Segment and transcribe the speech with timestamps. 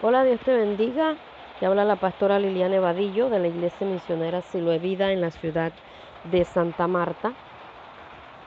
[0.00, 1.20] Hola, Dios te bendiga.
[1.58, 5.72] Te habla la pastora Liliana Evadillo de la Iglesia Misionera Siloe Vida en la ciudad
[6.22, 7.38] de Santa Marta.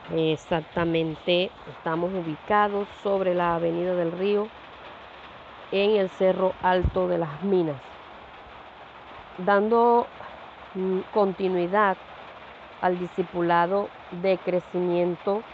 [0.07, 4.54] Exactamente, estamos ubicados sobre la Avenida del Río
[5.71, 7.84] en el Cerro Alto de las Minas,
[9.38, 10.16] dando
[10.74, 11.97] mm, continuidad
[12.81, 15.47] al discipulado de crecimiento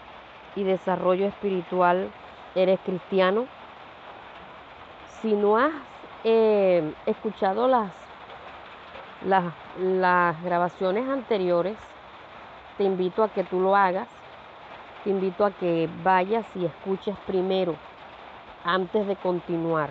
[0.55, 2.15] y desarrollo espiritual.
[2.55, 3.54] ¿Eres cristiano?
[5.25, 5.73] Si no has
[6.23, 7.91] eh, escuchado las,
[9.25, 11.75] las, grabaciones anteriores,
[12.77, 14.07] te invito a que tú lo hagas.
[15.03, 17.75] Te invito a que vayas y escuches primero
[18.63, 19.89] antes de continuar.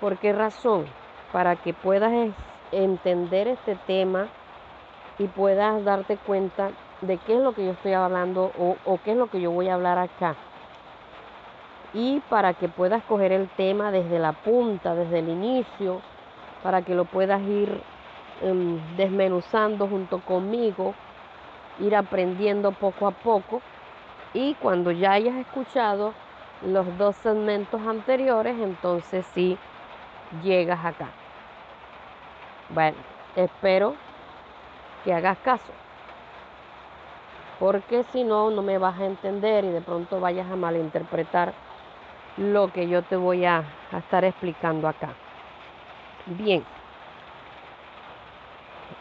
[0.00, 0.86] ¿Por qué razón?
[1.30, 2.32] Para que puedas
[2.72, 4.28] entender este tema
[5.18, 6.70] y puedas darte cuenta
[7.02, 9.50] de qué es lo que yo estoy hablando o, o qué es lo que yo
[9.50, 10.36] voy a hablar acá
[11.96, 16.02] y para que puedas coger el tema desde la punta, desde el inicio,
[16.62, 17.80] para que lo puedas ir
[18.42, 20.92] em, desmenuzando junto conmigo,
[21.80, 23.62] ir aprendiendo poco a poco
[24.34, 26.12] y cuando ya hayas escuchado
[26.66, 29.56] los dos segmentos anteriores, entonces sí
[30.44, 31.08] llegas acá.
[32.68, 32.98] Bueno,
[33.36, 33.94] espero
[35.02, 35.72] que hagas caso.
[37.58, 41.54] Porque si no, no me vas a entender y de pronto vayas a malinterpretar
[42.36, 43.64] lo que yo te voy a,
[43.96, 45.14] estar explicando acá.
[46.26, 46.64] Bien,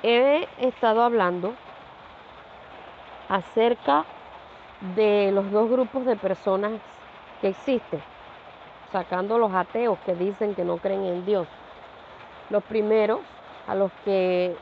[0.03, 1.53] he estado hablando
[3.27, 4.05] acerca
[4.95, 6.73] de los dos grupos de personas
[7.41, 8.01] que existen,
[8.91, 11.47] sacando los ateos que dicen que no creen en Dios.
[12.49, 13.19] Los primeros,
[13.67, 14.55] a los que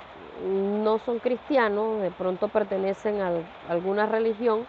[0.45, 3.31] no son cristianos, de pronto pertenecen a
[3.69, 4.65] alguna religión,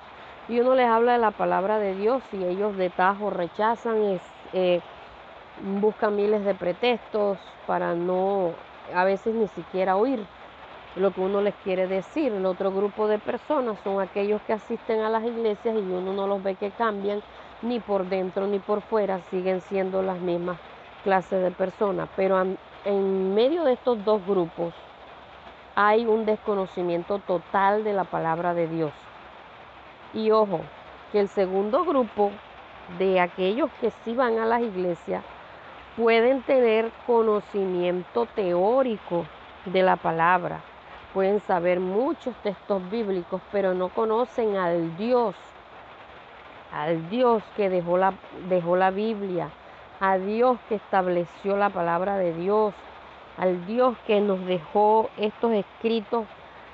[0.48, 4.20] y uno les habla de la palabra de Dios y ellos de tajo rechazan,
[4.53, 4.81] eh,
[5.81, 8.50] buscan miles de pretextos para no,
[8.95, 10.20] a veces ni siquiera oír
[10.97, 12.33] lo que uno les quiere decir.
[12.33, 16.27] El otro grupo de personas son aquellos que asisten a las iglesias y uno no
[16.27, 17.22] los ve que cambian
[17.62, 20.59] ni por dentro ni por fuera, siguen siendo las mismas
[21.03, 22.09] clases de personas.
[22.16, 22.41] Pero
[22.84, 24.75] en medio de estos dos grupos
[25.75, 28.93] hay un desconocimiento total de la palabra de Dios.
[30.14, 30.60] Y ojo,
[31.12, 32.30] que el segundo grupo
[32.98, 35.25] de aquellos que sí van a las iglesias
[35.97, 39.26] pueden tener conocimiento teórico
[39.66, 40.60] de la palabra,
[41.12, 45.36] pueden saber muchos textos bíblicos, pero no conocen al Dios,
[46.72, 48.14] al Dios que dejó la,
[48.48, 49.50] dejó la Biblia,
[50.00, 52.75] a Dios que estableció la palabra de Dios,
[53.38, 56.26] al Dios que nos dejó estos escritos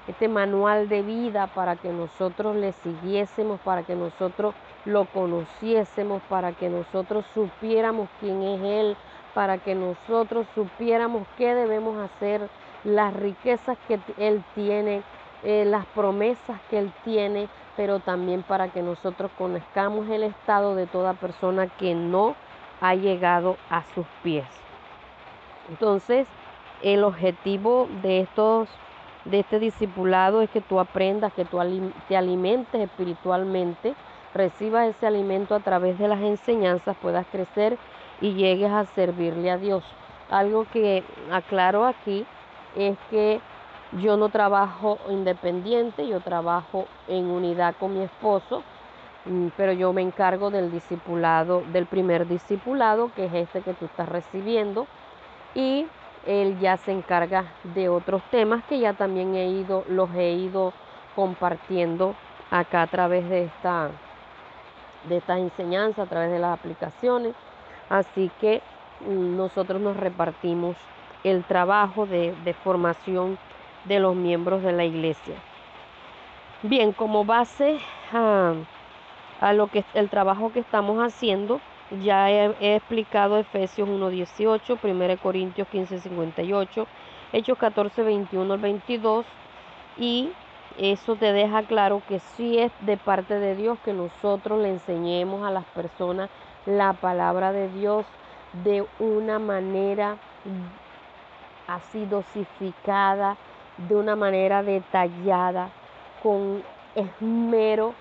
[0.07, 6.53] este manual de vida para que nosotros le siguiésemos, para que nosotros lo conociésemos, para
[6.53, 8.97] que nosotros supiéramos quién es Él,
[9.35, 12.49] para que nosotros supiéramos qué debemos hacer,
[12.85, 15.03] las riquezas que Él tiene,
[15.43, 20.87] eh, las promesas que Él tiene, pero también para que nosotros conozcamos el estado de
[20.87, 22.35] toda persona que no
[22.81, 24.47] ha llegado a sus pies.
[25.69, 26.27] Entonces,
[26.83, 28.69] el objetivo de estos
[29.25, 31.59] de este discipulado es que tú aprendas, que tú
[32.09, 33.95] te alimentes espiritualmente,
[34.35, 37.79] recibas ese alimento a través de las enseñanzas, puedas crecer
[38.21, 39.85] y llegues a servirle a Dios.
[40.31, 42.25] Algo que aclaro aquí
[42.77, 43.41] es que
[43.93, 48.63] yo no trabajo independiente, yo trabajo en unidad con mi esposo,
[49.25, 53.87] mm, pero yo me encargo del discipulado, del primer discipulado, que es este que tú
[53.87, 54.87] estás recibiendo,
[55.55, 55.87] y
[56.27, 60.73] él ya se encarga de otros temas que ya también he ido, los he ido
[61.15, 62.15] compartiendo
[62.51, 63.91] acá a través de esta
[65.05, 67.35] de estas enseñanzas, a través de las aplicaciones.
[67.89, 68.63] Así que
[69.09, 70.77] nosotros nos repartimos
[71.25, 73.39] el trabajo de, formación
[73.85, 75.37] de los miembros de la iglesia.
[76.63, 77.79] Bien, como base
[78.13, 78.53] a,
[79.41, 81.61] a lo que el trabajo que estamos haciendo,
[82.03, 86.87] ya he, explicado Efesios 1.18, 1 Corintios 15.58,
[87.33, 89.27] Hechos 14, 21 al 22
[89.99, 90.31] y
[90.79, 95.47] eso te deja claro que sí es de parte de Dios que nosotros le enseñemos
[95.47, 96.31] a las personas
[96.67, 98.07] la palabra de Dios
[98.65, 100.17] de una manera
[101.67, 103.37] así dosificada,
[103.89, 105.71] de una manera detallada,
[106.23, 106.63] con
[106.95, 107.95] esmero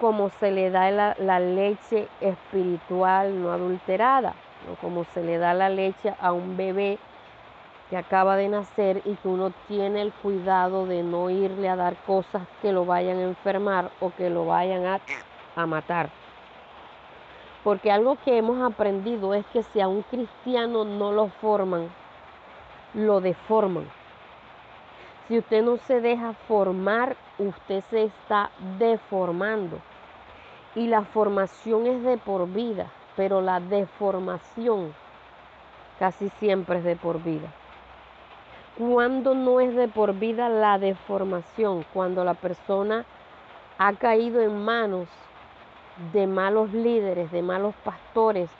[0.00, 4.34] como se le da la, leche espiritual no adulterada,
[4.70, 6.98] o como se le da la leche a un bebé
[7.88, 11.96] que acaba de nacer y que uno tiene el cuidado de no irle a dar
[12.04, 15.00] cosas que lo vayan a enfermar o que lo vayan a,
[15.54, 16.10] a matar.
[17.62, 21.88] Porque algo que hemos aprendido es que si a un cristiano no lo forman,
[22.94, 23.86] lo deforman.
[25.28, 29.78] Si usted no se deja formar, usted se está deformando.
[30.74, 34.94] Y la formación es de por vida, pero la deformación
[35.98, 37.48] casi siempre es de por vida.
[38.78, 43.06] Cuando no es de por vida la deformación, cuando la persona
[43.78, 45.08] ha caído en manos
[46.12, 48.50] de malos líderes, de malos pastores,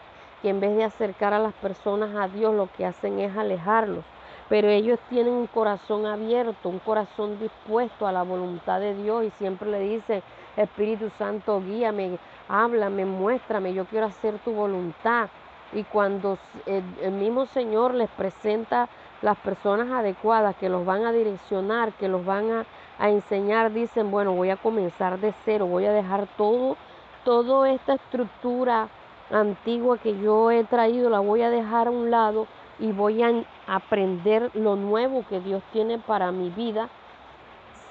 [0.41, 4.05] que en vez de acercar a las personas a Dios lo que hacen es alejarlos
[4.49, 9.31] pero ellos tienen un corazón abierto, un corazón dispuesto a la voluntad de Dios y
[9.39, 10.23] siempre le dicen,
[10.57, 15.29] Espíritu Santo, guíame, háblame, muéstrame, yo quiero hacer tu voluntad.
[15.73, 18.89] Y cuando el, mismo Señor les presenta
[19.21, 22.67] las personas adecuadas que los van a direccionar, que los van a,
[23.01, 26.77] a enseñar, dicen, bueno, voy a comenzar de cero, voy a dejar todo,
[27.25, 28.89] toda esta estructura
[29.31, 32.47] antigua que yo he traído, la voy a dejar a un lado
[32.79, 36.89] y voy a aprender lo nuevo que Dios tiene para mi vida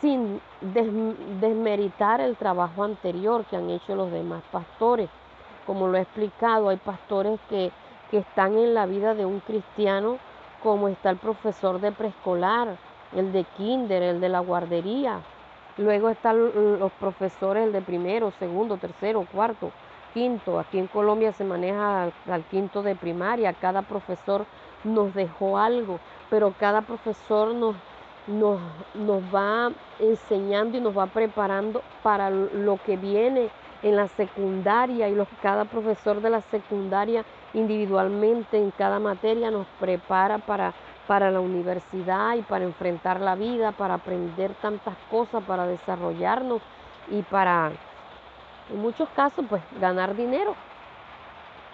[0.01, 5.09] sin desmeritar el trabajo anterior que han hecho los demás pastores.
[5.65, 7.71] Como lo he explicado, hay pastores que,
[8.11, 10.19] que están en la vida de un cristiano,
[10.61, 12.77] como está el profesor de preescolar,
[13.15, 15.21] el de kinder, el de la guardería.
[15.77, 19.71] Luego están los profesores, el de primero, segundo, tercero, cuarto,
[20.13, 20.59] quinto.
[20.59, 23.53] Aquí en Colombia se maneja al quinto de primaria.
[23.53, 24.45] Cada profesor
[24.85, 25.99] nos dejó algo,
[26.29, 27.75] pero cada profesor nos,
[28.27, 28.59] nos,
[28.93, 33.49] nos va enseñando y nos va preparando para lo que viene
[33.83, 40.39] en la secundaria y cada profesor de la secundaria individualmente en cada materia nos prepara
[40.39, 40.73] para,
[41.07, 46.61] para la universidad y para enfrentar la vida, para aprender tantas cosas, para desarrollarnos
[47.09, 47.71] y para,
[48.71, 50.55] en muchos casos, pues ganar dinero.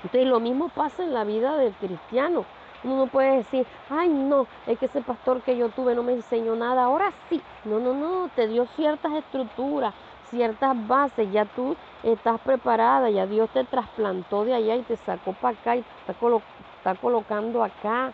[0.04, 2.46] Entonces lo mismo pasa en la vida del cristiano.
[2.84, 6.14] Uno no puede decir, ay no, es que ese pastor que yo tuve no me
[6.14, 7.42] enseñó nada, ahora sí.
[7.64, 9.94] No, no, no, te dio ciertas estructuras,
[10.24, 15.34] ciertas bases, ya tú estás preparada, ya Dios te trasplantó de allá y te sacó
[15.34, 18.14] para acá y te está, colocando acá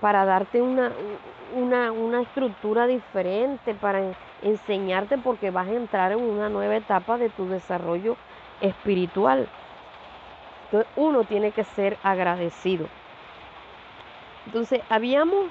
[0.00, 0.94] para darte una,
[1.52, 7.30] una, una estructura diferente, para enseñarte porque vas a entrar en una nueva etapa de
[7.30, 8.16] tu desarrollo
[8.60, 9.48] espiritual.
[10.64, 12.86] Entonces uno tiene que ser agradecido.
[14.48, 15.50] Entonces, habíamos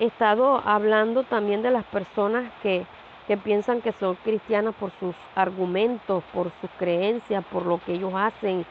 [0.00, 2.86] estado hablando también de las personas que,
[3.44, 8.64] piensan que son cristianas por sus argumentos, por sus creencias, por lo que ellos hacen,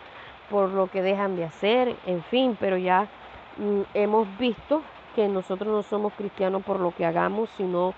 [0.49, 3.07] por lo que dejan de hacer, en fin, pero ya
[3.57, 4.81] mm, hemos visto
[5.15, 7.93] que nosotros no somos cristianos por lo que hagamos, sino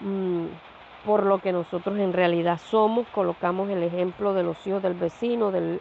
[0.00, 0.46] mm,
[1.04, 3.06] por lo que nosotros en realidad somos.
[3.14, 5.80] Colocamos el ejemplo de los hijos del vecino, del,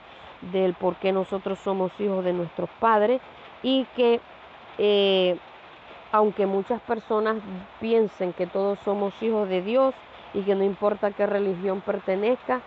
[0.54, 3.20] del por qué nosotros somos hijos de nuestros padres
[3.64, 4.22] y que
[4.77, 5.38] eh,
[6.12, 7.38] aunque muchas personas
[7.80, 9.94] piensen que todos somos hijos de Dios
[10.33, 12.62] y que no importa qué religión pertenezca,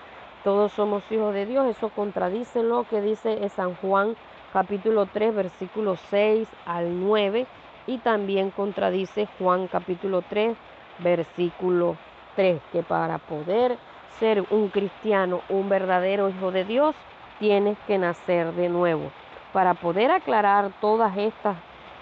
[0.44, 4.16] todos somos hijos de Dios, eso contradice lo que dice San Juan
[4.52, 7.46] capítulo 3 versículo 6 al 9
[7.86, 10.56] y también contradice Juan capítulo 3
[10.98, 11.96] versículo
[12.36, 13.78] 3, que para poder
[14.18, 16.94] ser un cristiano, un verdadero hijo de Dios,
[17.38, 19.10] tienes que nacer de nuevo.
[19.52, 21.56] Para poder aclarar todas estas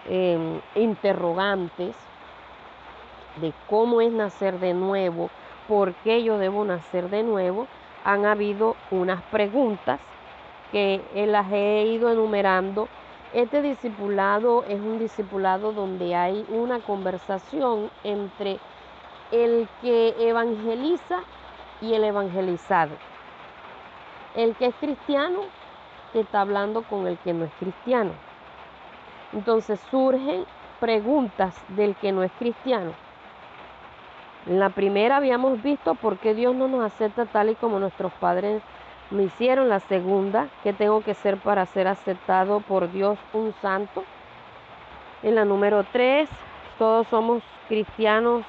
[0.09, 1.97] Em, interrogantes
[3.41, 5.31] de cómo es nacer de nuevo,
[5.67, 7.67] por qué yo debo nacer de nuevo,
[8.05, 9.99] han habido unas preguntas
[10.71, 12.89] que las he ido enumerando.
[13.33, 18.61] Este discipulado es un discipulado donde hay una conversación entre
[19.33, 21.19] el que evangeliza
[21.81, 22.95] y el evangelizado.
[24.37, 25.41] El que es cristiano
[26.13, 28.26] que está hablando con el que no es cristiano.
[29.37, 30.47] Entonces surgen
[30.81, 32.93] preguntas del que no es cristiano.
[34.47, 38.13] En la primera habíamos visto por qué Dios no nos acepta tal y como nuestros
[38.15, 38.63] padres
[39.11, 39.69] me hicieron.
[39.69, 44.05] La segunda, ¿qué tengo que ser para ser aceptado por Dios un santo?
[45.23, 46.31] En la número tres,
[46.79, 48.43] todos somos cristianos,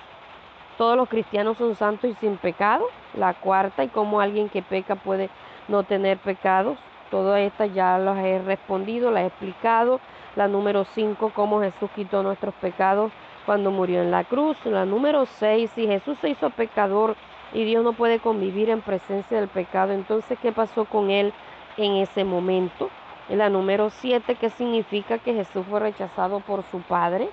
[0.77, 2.85] todos los cristianos son santos y sin pecado.
[3.13, 5.29] La cuarta, y cómo alguien que peca puede
[5.67, 6.77] no tener pecados.
[7.11, 9.99] Todas estas ya las he respondido, las he explicado.
[10.37, 13.11] La número 5, cómo Jesús quitó nuestros pecados
[13.47, 14.55] cuando murió en la cruz.
[14.65, 17.15] La número 6, si Jesús se hizo pecador
[17.53, 21.33] y Dios no puede convivir en presencia del pecado, entonces, ¿qué pasó con él
[21.77, 22.91] en ese momento?
[23.29, 27.31] En la número 7, ¿qué significa que Jesús fue rechazado por su Padre?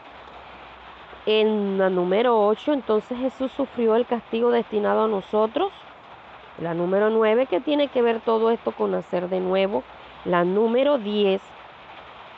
[1.27, 5.71] En la número 8, entonces Jesús sufrió el castigo destinado a nosotros.
[6.57, 9.83] La número 9, que tiene que ver todo esto con nacer de nuevo.
[10.25, 11.43] La número 10,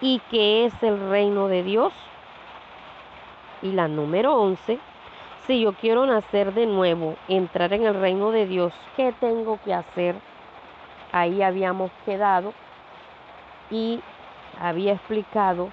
[0.01, 1.93] ¿y qué es el reino de Dios?
[3.63, 4.79] Y la número 11,
[5.47, 9.73] si yo quiero nacer de nuevo, entrar en el reino de Dios, ¿qué tengo que
[9.73, 10.17] hacer?
[11.13, 12.53] Ahí habíamos quedado
[13.71, 14.01] y
[14.61, 15.71] había explicado,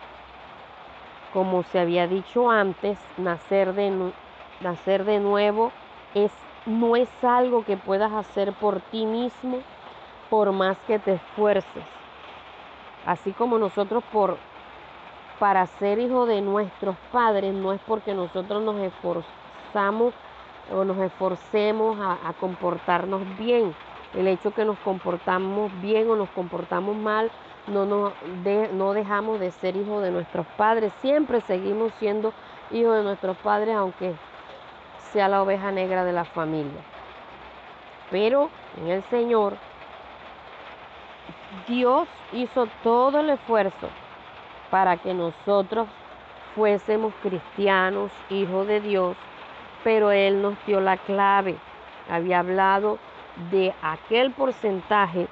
[1.34, 4.14] como se había dicho antes, nacer de,
[4.62, 5.72] nacer de nuevo
[6.14, 6.32] es,
[6.66, 9.60] no es algo que puedas hacer por ti mismo,
[10.30, 12.03] por más que te esfuerces.
[13.06, 14.38] Así como nosotros por
[15.40, 20.14] para ser hijo de nuestros padres no es porque nosotros nos esforzamos
[20.72, 23.76] o nos esforcemos a, comportarnos bien.
[24.14, 27.32] El hecho que nos comportamos bien o nos comportamos mal
[27.68, 30.94] no, no dejamos de ser hijos de nuestros padres.
[31.02, 32.32] Siempre seguimos siendo
[32.72, 34.14] hijos de nuestros padres, aunque
[35.12, 36.82] sea la oveja negra de la familia.
[38.12, 39.58] Pero en el Señor,
[41.68, 43.90] Dios hizo todo el esfuerzo
[44.70, 45.88] para que nosotros
[46.56, 49.16] fuésemos cristianos, hijos de Dios,
[49.84, 51.58] pero Él nos dio la clave.
[52.10, 53.00] Había hablado
[53.52, 55.28] de aquel porcentaje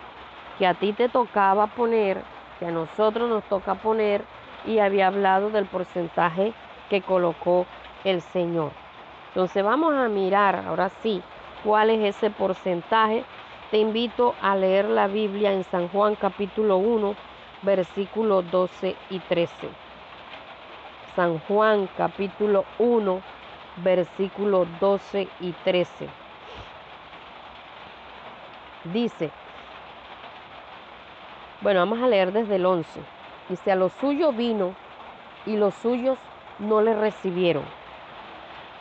[0.58, 2.22] que a ti te tocaba poner,
[2.60, 4.24] que a nosotros nos toca poner,
[4.66, 6.54] y había hablado del porcentaje
[6.90, 7.66] que colocó
[8.04, 8.72] el Señor.
[9.30, 11.24] Entonces vamos a mirar ahora sí
[11.64, 13.24] cuál es ese porcentaje.
[13.72, 17.16] Te invito a leer la Biblia en San Juan capítulo 1,
[17.62, 19.70] versículos 12 y 13.
[21.16, 23.22] San Juan capítulo 1,
[23.78, 26.10] versículos 12 y 13.
[28.94, 29.32] Dice,
[31.62, 33.00] bueno, vamos a leer desde el 11.
[33.48, 34.76] Dice, a lo suyo vino
[35.46, 36.18] y los suyos
[36.60, 37.64] no le recibieron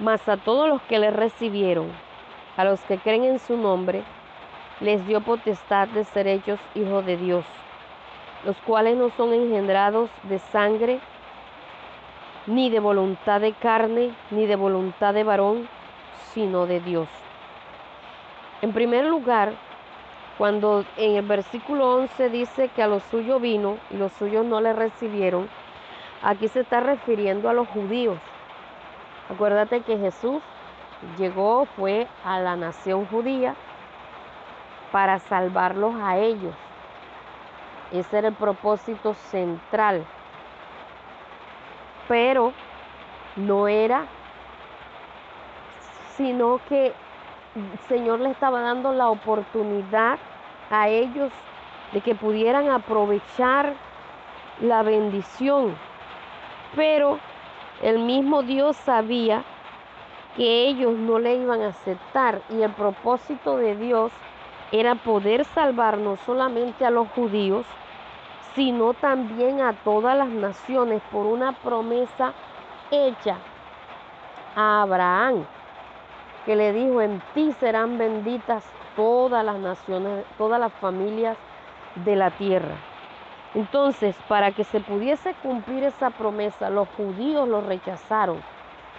[0.00, 1.92] mas a todos los que le recibieron,
[2.56, 4.02] a los que creen en su nombre,
[4.80, 7.44] les dio potestad de ser hechos hijos de Dios,
[8.44, 11.00] los cuales no son engendrados de sangre,
[12.46, 15.68] ni de voluntad de carne, ni de voluntad de varón,
[16.32, 17.08] sino de Dios.
[18.62, 19.52] En primer lugar,
[20.38, 24.60] cuando en el versículo 11 dice que a los suyos vino y los suyos no
[24.60, 25.49] le recibieron,
[26.22, 28.18] aquí se está refiriendo a los judíos
[29.30, 30.42] Acuérdate que Jesús
[31.16, 33.54] llegó, fue a la nación judía
[34.92, 36.54] para salvarlos a ellos.
[37.92, 40.04] Ese era el propósito central.
[42.09, 42.52] Pero
[43.37, 44.06] no era,
[46.16, 46.92] sino que
[47.54, 50.18] el Señor le estaba dando la oportunidad
[50.70, 51.32] a ellos
[51.92, 53.75] de que pudieran aprovechar
[54.61, 55.75] la bendición.
[56.76, 57.18] Pero
[57.82, 59.42] el mismo Dios sabía
[60.37, 64.12] que ellos no le iban a aceptar y el propósito de Dios
[64.73, 67.67] era poder salvar no solamente a los judíos,
[68.55, 72.33] sino también a todas las naciones por una promesa
[72.91, 73.37] hecha
[74.57, 75.45] a Abraham,
[76.45, 78.65] que le dijo, en ti serán benditas
[78.97, 81.37] todas las naciones, todas las familias
[81.95, 82.75] de la tierra.
[83.55, 88.41] Entonces, para que se pudiese cumplir esa promesa, los judíos lo rechazaron.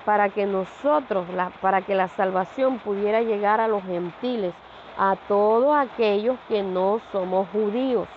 [0.05, 1.25] Para que nosotros,
[1.61, 4.53] para que la salvación pudiera llegar a los gentiles,
[5.01, 8.07] a todos aquellos que no somos judíos,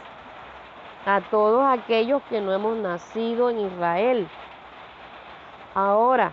[1.06, 4.28] a todos aquellos que no hemos nacido en Israel.
[5.74, 6.30] Ahora,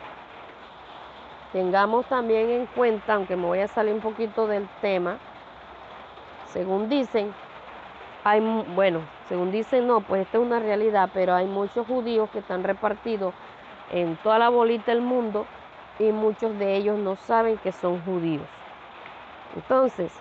[1.54, 5.20] tengamos también en cuenta, aunque me voy a salir un poquito del tema,
[6.48, 7.34] según dicen,
[8.26, 8.42] hay,
[8.76, 12.66] bueno, según dicen, no, pues esta es una realidad, pero hay muchos judíos que están
[12.66, 13.34] repartidos
[13.90, 15.46] en toda la bolita del mundo
[15.98, 18.44] y muchos de ellos no saben que son judíos.
[19.56, 20.12] Entonces,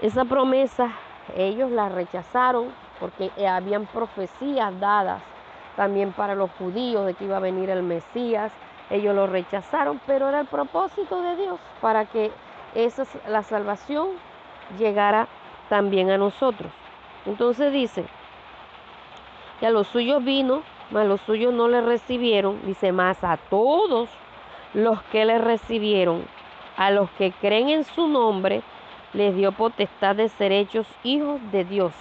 [0.00, 0.92] esa promesa
[1.36, 5.22] ellos la rechazaron porque habían profecías dadas
[5.76, 8.52] también para los judíos de que iba a venir el Mesías.
[8.90, 12.32] Ellos lo rechazaron, pero era el propósito de Dios para que
[12.74, 14.08] esa, la salvación
[14.78, 15.28] llegara
[15.68, 16.72] también a nosotros.
[17.26, 18.06] Entonces dice,
[19.60, 24.08] que a los suyos vino, mas los suyos no le recibieron, dice, más a todos
[24.74, 26.24] los que le recibieron,
[26.76, 28.62] a los que creen en su nombre,
[29.12, 31.92] les dio potestad de ser hechos hijos de Dios.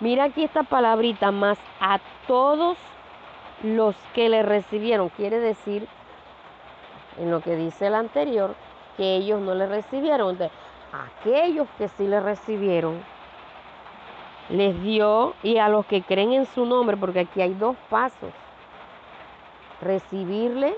[0.00, 2.76] Mira aquí esta palabrita, más a todos
[3.62, 5.86] los que le recibieron, quiere decir,
[7.18, 8.54] en lo que dice el anterior,
[8.96, 10.36] que ellos no le recibieron
[10.92, 13.00] aquellos que sí le recibieron,
[14.48, 18.32] les dio, y a los que creen en su nombre, porque aquí hay dos pasos,
[19.80, 20.74] recibirle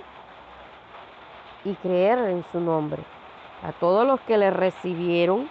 [1.65, 3.03] y creer en su nombre.
[3.65, 5.49] A todos los que le recibieron,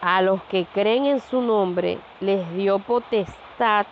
[0.00, 3.86] a los que creen en su nombre les dio potestad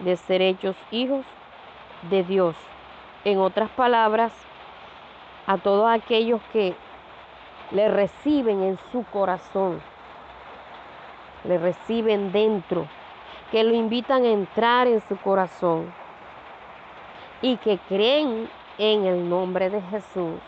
[0.00, 1.24] de ser hechos hijos
[2.10, 2.56] de Dios.
[3.24, 4.32] En otras palabras,
[5.46, 6.74] a todos aquellos que
[7.70, 9.80] le reciben en su corazón,
[11.44, 12.88] le reciben dentro,
[13.52, 15.92] que lo invitan a entrar en su corazón
[17.40, 20.40] y que creen en el nombre de Jesús,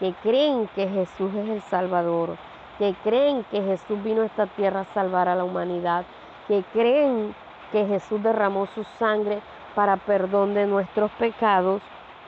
[0.00, 2.36] que creen que Jesús es el Salvador,
[2.78, 6.04] que creen que Jesús vino a esta tierra a salvar a la humanidad,
[6.48, 7.34] que creen
[7.72, 9.40] que Jesús derramó su sangre
[9.74, 11.82] para perdón de nuestros pecados,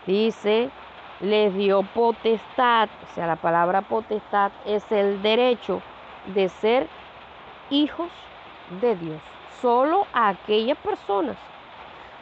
[0.07, 0.71] dice,
[1.21, 5.83] les dio potestad, o sea, la palabra potestad es el derecho
[6.35, 6.89] de ser
[7.71, 8.11] hijos
[8.81, 9.21] de Dios.
[9.61, 11.37] Solo a aquellas personas,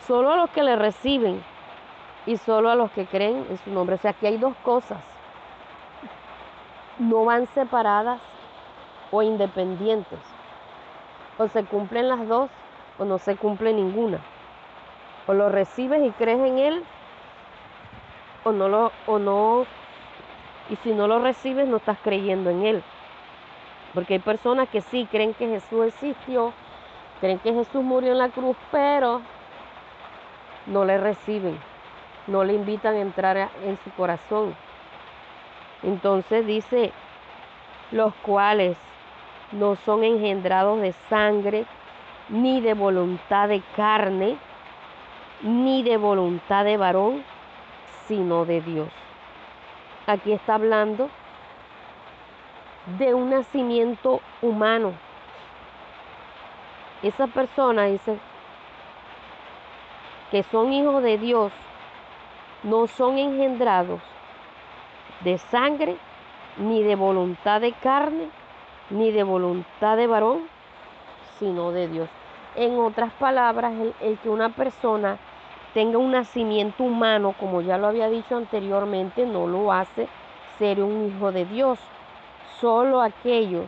[0.06, 1.42] solo a los que le reciben
[2.26, 3.96] y solo a los que creen en su nombre.
[3.96, 5.13] O sea, aquí hay dos cosas.
[6.98, 8.20] No van separadas
[9.10, 10.18] o independientes.
[11.38, 12.50] O se cumplen las dos
[12.98, 14.18] o no se cumple ninguna.
[15.26, 16.84] O lo recibes y crees en él
[18.44, 19.66] o no lo o no
[20.70, 22.82] y si no lo recibes no estás creyendo en él.
[23.92, 26.52] Porque hay personas que sí creen que Jesús existió,
[27.20, 29.22] creen que Jesús murió en la cruz, pero
[30.66, 31.58] no le reciben,
[32.26, 34.54] no le invitan a entrar en su corazón.
[35.84, 36.92] Entonces dice,
[37.90, 38.76] los cuales
[39.52, 41.66] no son engendrados de sangre,
[42.30, 44.38] ni de voluntad de carne,
[45.42, 47.22] ni de voluntad de varón,
[48.06, 48.88] sino de Dios.
[50.06, 51.10] Aquí está hablando
[52.98, 54.92] de un nacimiento humano.
[57.02, 58.18] Esa persona dice
[60.30, 61.52] que son hijos de Dios,
[62.62, 64.00] no son engendrados
[65.20, 65.96] de sangre,
[66.56, 68.28] ni de voluntad de carne,
[68.90, 70.42] ni de voluntad de varón,
[71.38, 72.08] sino de Dios.
[72.54, 75.18] En otras palabras, el, el, que una persona
[75.72, 80.08] tenga un nacimiento humano, como ya lo había dicho anteriormente, no lo hace
[80.58, 81.78] ser un hijo de Dios.
[82.60, 83.66] Solo aquellos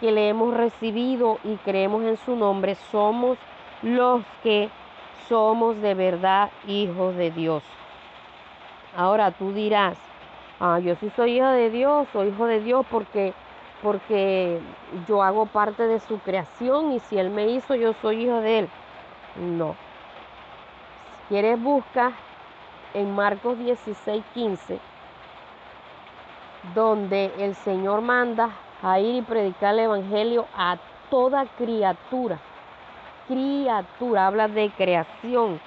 [0.00, 3.38] que le hemos recibido y creemos en su nombre somos
[3.82, 4.70] los que
[5.28, 7.62] somos de verdad hijos de Dios.
[8.96, 9.98] Ahora tú dirás,
[10.60, 13.34] ah, yo sí soy hijo de Dios, soy hijo de Dios porque,
[13.82, 14.60] porque
[15.08, 18.60] yo hago parte de su creación y si Él me hizo, yo soy hijo de
[18.60, 18.68] Él.
[19.36, 19.74] No.
[21.10, 22.12] Si quieres, busca
[22.94, 24.78] en Marcos 16, 15
[26.74, 28.50] donde el Señor manda
[28.82, 30.78] a ir y predicar el Evangelio a
[31.10, 32.38] toda criatura.
[33.28, 35.60] Criatura, habla de creación.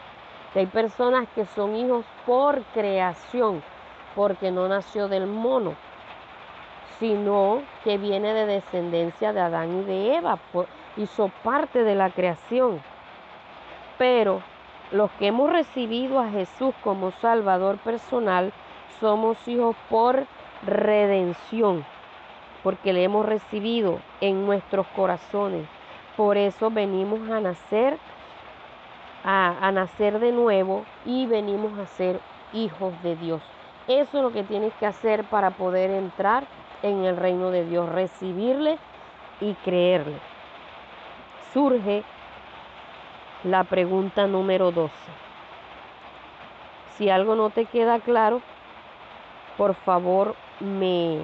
[0.55, 3.61] Hay personas que son hijos por creación,
[4.15, 5.75] porque no nació del mono,
[6.99, 10.37] sino que viene de descendencia de Adán y de Eva,
[10.97, 12.81] hizo parte de la creación.
[13.97, 14.41] Pero
[14.91, 18.51] los que hemos recibido a Jesús como Salvador personal,
[18.99, 20.25] somos hijos por
[20.65, 21.85] redención,
[22.63, 25.67] porque le hemos recibido en nuestros corazones.
[26.17, 27.97] Por eso venimos a nacer,
[29.23, 32.19] a, nacer de nuevo y venimos a ser
[32.51, 33.41] hijos de Dios.
[33.89, 36.43] Eso es lo que tienes que hacer para poder entrar
[36.83, 38.77] en el reino de Dios, recibirle
[39.41, 40.19] y creerle.
[41.51, 42.03] Surge
[43.43, 44.93] la pregunta número 12.
[46.97, 48.43] Si algo no te queda claro,
[49.57, 51.21] por favor me,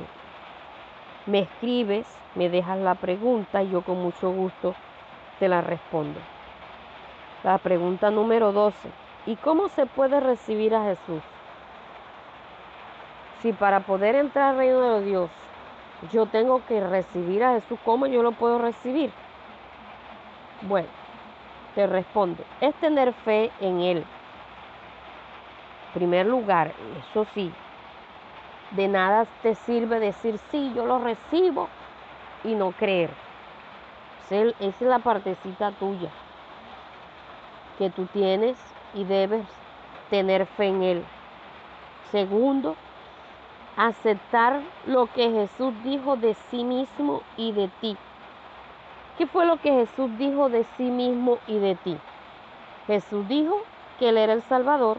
[1.27, 4.73] me escribes, me dejas la pregunta y yo con mucho gusto
[5.37, 6.19] te la respondo.
[7.43, 8.89] La pregunta número 12.
[9.27, 11.21] ¿Y cómo se puede recibir a Jesús?
[13.45, 15.29] Si para poder entrar al reino de Dios
[16.11, 19.11] yo tengo que recibir a Jesús, ¿cómo yo lo puedo recibir?
[20.63, 20.87] Bueno,
[21.75, 23.97] te respondo, es tener fe en Él.
[23.97, 24.05] En
[25.93, 27.51] primer lugar, eso sí,
[28.71, 31.67] de nada te sirve decir, sí, yo lo recibo
[32.45, 33.11] y no creer.
[34.27, 36.09] Esa es la partecita tuya
[37.77, 38.57] que tú tienes
[38.95, 39.45] y debes
[40.09, 41.03] tener fe en Él.
[42.11, 42.75] Segundo,
[43.77, 47.97] aceptar lo que Jesús dijo de sí mismo y de ti.
[49.17, 51.97] ¿Qué fue lo que Jesús dijo de sí mismo y de ti?
[52.87, 53.61] Jesús dijo
[53.99, 54.97] que Él era el Salvador,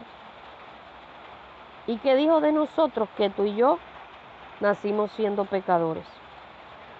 [1.87, 3.07] ¿Y qué dijo de nosotros?
[3.15, 3.79] Que tú y yo
[4.59, 6.05] nacimos siendo pecadores.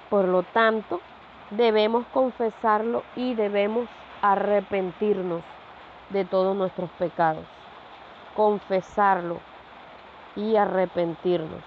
[0.09, 1.01] Por lo tanto,
[1.49, 3.89] debemos confesarlo y debemos
[4.21, 5.43] arrepentirnos
[6.09, 7.45] de todos nuestros pecados.
[8.33, 9.39] Confesarlo
[10.37, 11.63] y arrepentirnos.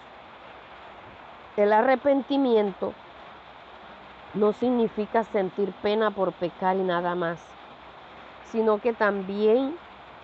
[1.56, 2.94] El arrepentimiento
[4.32, 7.44] no significa sentir pena por pecar y nada más,
[8.44, 9.76] sino que también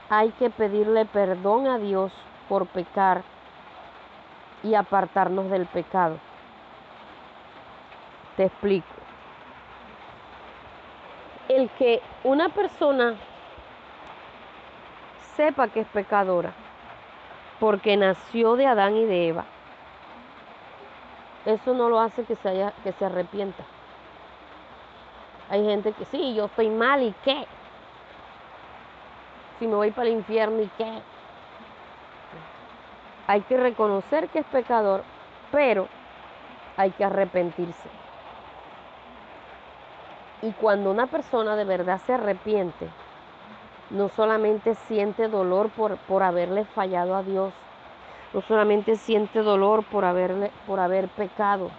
[0.09, 2.13] hay que pedirle perdón a Dios
[2.49, 3.25] por pecar
[4.63, 6.19] y apartarnos del pecado.
[8.37, 8.87] Te explico.
[11.49, 13.15] El que una persona
[15.37, 16.53] sepa que es pecadora,
[17.59, 19.45] porque nació de Adán y de Eva,
[21.45, 23.65] eso no lo hace que se, que se arrepienta.
[25.49, 27.47] Hay gente que sí, yo estoy mal y qué.
[29.59, 31.03] Si me voy para el infierno y qué.
[33.29, 35.05] Hay que reconocer que es pecador,
[35.53, 35.89] pero
[36.77, 37.89] hay que arrepentirse.
[40.43, 42.89] Y cuando una persona de verdad se arrepiente,
[43.91, 47.53] no solamente siente dolor por, por haberle fallado a Dios,
[48.33, 51.71] no solamente siente dolor por, haberle, por haber pecado,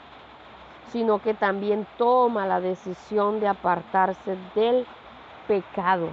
[0.91, 4.85] sino que también toma la decisión de apartarse del
[5.47, 6.09] pecado.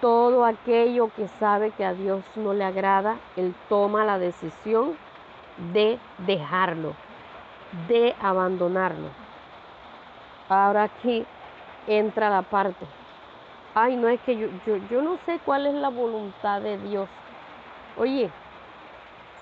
[0.00, 4.96] Todo aquello que sabe que a Dios no le agrada, Él toma la decisión
[5.72, 6.94] de dejarlo,
[7.88, 9.08] de abandonarlo.
[10.48, 11.24] Ahora aquí
[11.86, 12.86] entra la parte.
[13.78, 17.10] Ay, no es que yo, yo, yo no sé cuál es la voluntad de Dios.
[17.94, 18.32] Oye,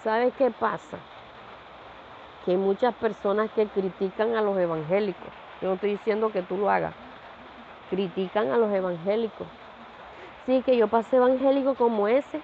[0.02, 1.00] ¿sabes qué pasa?
[2.44, 5.32] Que hay muchas personas que critican a los evangélicos.
[5.60, 6.94] Yo no estoy diciendo que tú lo hagas.
[7.90, 9.48] Critican a los evangélicos.
[10.46, 12.42] Sí, que yo pasé evangélico como ese.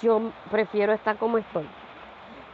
[0.00, 1.68] Yo prefiero estar como estoy.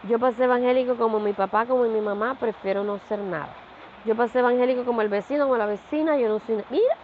[0.03, 3.57] Yo pasé evangélico como mi papá, como mi mamá, prefiero no ser nada.
[4.05, 6.57] Yo pasé evangélico como el vecino, como la vecina, yo no soy...
[6.71, 6.97] Mira,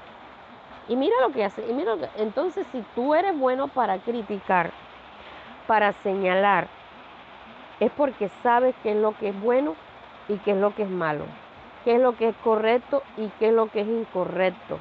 [0.88, 1.66] y mira lo que hace.
[1.66, 4.72] Y mira Entonces, si tú eres bueno para criticar,
[5.66, 6.68] para señalar,
[7.80, 9.74] es porque sabes qué es lo que es bueno
[10.28, 11.26] y qué es lo que es malo,
[11.84, 14.78] qué es lo que es correcto y qué es lo que es incorrecto.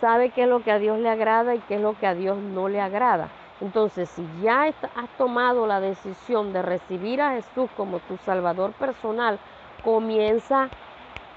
[0.00, 2.14] Sabe qué es lo que a Dios le agrada y qué es lo que a
[2.14, 3.28] Dios no le agrada.
[3.60, 9.38] Entonces, si ya has tomado la decisión de recibir a Jesús como tu Salvador personal,
[9.84, 10.68] comienza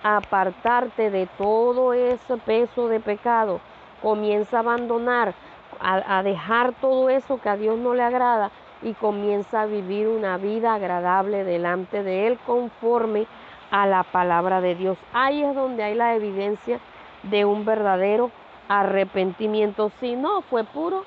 [0.04, 3.60] a apartarte de todo ese peso de pecado.
[4.06, 5.34] Comienza a abandonar,
[5.80, 8.52] a, dejar todo eso que a Dios no le agrada
[8.84, 13.26] y comienza a vivir una vida agradable delante de Él conforme
[13.72, 15.00] a la palabra de Dios.
[15.12, 16.80] Ahí es donde hay la evidencia
[17.24, 18.30] de un verdadero
[18.68, 19.92] arrepentimiento.
[20.00, 21.04] Si no, fue puro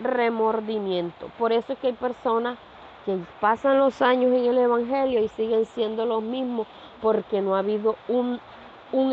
[0.00, 1.30] remordimiento.
[1.38, 2.58] Por eso es que hay personas
[3.06, 6.66] que pasan los años en el Evangelio y siguen siendo los mismos
[7.00, 8.38] porque no ha habido un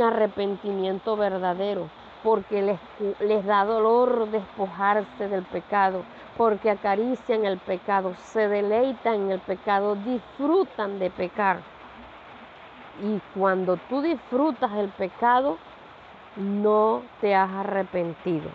[0.02, 1.88] arrepentimiento verdadero,
[2.24, 2.80] porque les,
[3.20, 6.04] les da dolor despojarse del pecado,
[6.38, 11.58] porque acarician el pecado, se deleitan en el pecado, disfrutan de pecar.
[13.04, 15.58] Y cuando tú disfrutas el pecado,
[16.36, 18.52] no te has arrepentido.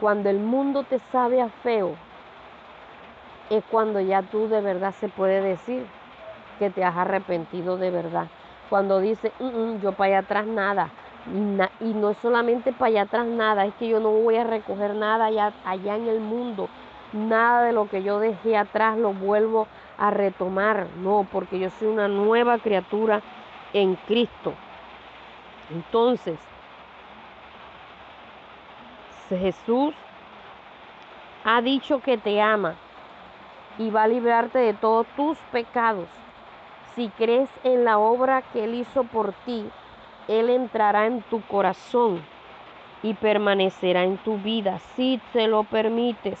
[0.00, 1.96] Cuando el mundo te sabe a feo,
[3.50, 5.84] es cuando ya tú de verdad se puede decir
[6.58, 8.26] que te has arrepentido de verdad.
[8.68, 10.92] Cuando dice, mm, mm, yo para allá atrás nada,
[11.80, 14.94] y no es solamente para allá atrás nada, es que yo no voy a recoger
[14.94, 16.68] nada allá, allá en el mundo.
[17.12, 20.86] Nada de lo que yo dejé atrás lo vuelvo a retomar.
[20.98, 23.22] No, porque yo soy una nueva criatura
[23.72, 24.54] en Cristo.
[25.70, 26.38] Entonces,
[29.28, 29.94] Jesús
[31.44, 32.74] ha dicho que te ama
[33.78, 36.08] y va a librarte de todos tus pecados.
[36.94, 39.70] Si crees en la obra que Él hizo por ti,
[40.28, 42.22] él entrará en tu corazón
[43.02, 46.38] y permanecerá en tu vida si te lo permites.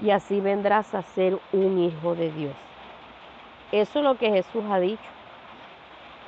[0.00, 2.54] Y así vendrás a ser un hijo de Dios.
[3.70, 5.02] Eso es lo que Jesús ha dicho.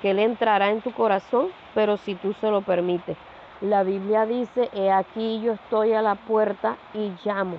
[0.01, 3.17] Que Él entrará en tu corazón, pero si tú se lo permites.
[3.61, 7.57] La Biblia dice, he aquí yo estoy a la puerta y llamo.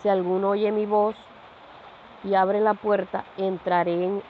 [0.00, 1.16] Si alguno oye mi voz
[2.24, 4.22] y abre la puerta, entraré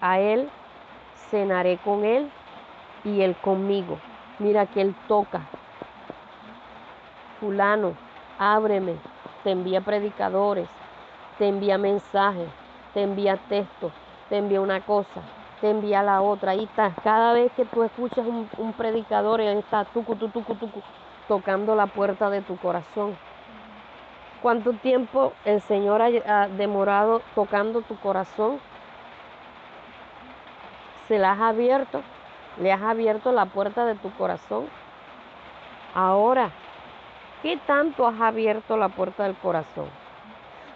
[0.00, 0.48] a Él,
[1.30, 2.30] cenaré con Él
[3.04, 3.98] y Él conmigo.
[4.38, 5.42] Mira que Él toca.
[7.38, 7.94] Fulano,
[8.38, 8.96] ábreme.
[9.44, 10.68] Te envía predicadores,
[11.38, 12.48] te envía mensajes,
[12.92, 13.92] te envía textos,
[14.28, 15.22] te envía una cosa,
[15.60, 16.52] te envía la otra.
[16.52, 16.94] Ahí está.
[17.02, 20.82] Cada vez que tú escuchas un, predicador, Él está tucu, tucu, tucu,
[21.28, 23.16] tocando la puerta de tu corazón.
[24.42, 28.58] ¿Cuánto tiempo el Señor ha demorado tocando tu corazón?
[31.08, 32.02] ¿Se la has abierto?
[32.60, 34.68] Le has abierto la puerta de tu corazón.
[35.94, 36.50] Ahora,
[37.42, 39.88] ¿qué tanto has abierto la puerta del corazón?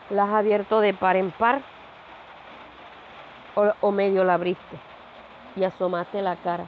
[0.09, 1.61] ¿La has abierto de par en par?
[3.81, 4.79] ¿O, medio la abriste
[5.57, 6.65] y asomaste la cara?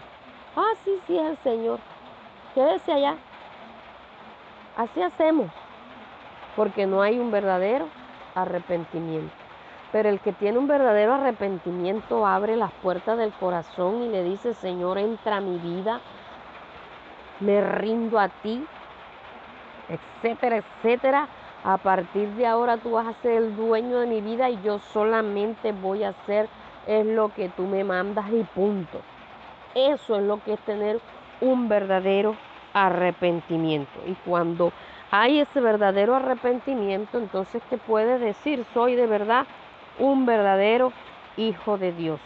[0.54, 1.80] Ah, sí, sí, es el Señor.
[2.54, 3.16] Quédese allá.
[4.76, 5.50] Así hacemos,
[6.54, 7.88] porque no hay un verdadero
[8.34, 9.45] arrepentimiento.
[9.96, 14.52] Pero el que tiene un verdadero arrepentimiento abre las puertas del corazón y le dice,
[14.52, 16.02] Señor, entra a mi vida,
[17.40, 18.62] me rindo a ti,
[19.88, 21.26] etcétera, etcétera.
[21.64, 24.80] A partir de ahora tú vas a ser el dueño de mi vida y yo
[24.80, 26.46] solamente voy a hacer
[26.86, 29.00] es lo que tú me mandas y punto.
[29.74, 31.00] Eso es lo que es tener
[31.40, 32.36] un verdadero
[32.74, 33.98] arrepentimiento.
[34.06, 34.72] Y cuando
[35.10, 39.46] hay ese verdadero arrepentimiento, entonces te puedes decir, soy de verdad
[39.98, 40.92] un verdadero
[41.36, 42.20] hijo de Dios.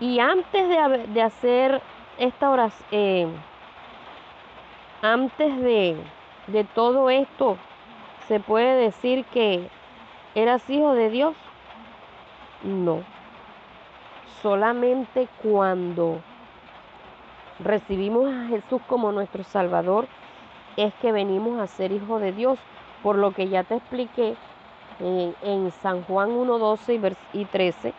[0.00, 1.80] Y antes de, hacer
[2.18, 3.28] esta oración, eh,
[5.00, 5.96] antes de,
[6.48, 7.56] de todo esto,
[8.26, 9.68] se puede decir que
[10.34, 11.34] eras hijo de Dios.
[12.64, 13.02] No.
[14.40, 16.20] Solamente cuando
[17.58, 20.08] recibimos a Jesús como nuestro Salvador
[20.76, 22.58] es que venimos a ser hijos de Dios,
[23.02, 24.36] por lo que ya te expliqué
[25.00, 27.00] en, San Juan 1, 12
[27.32, 27.94] y 13.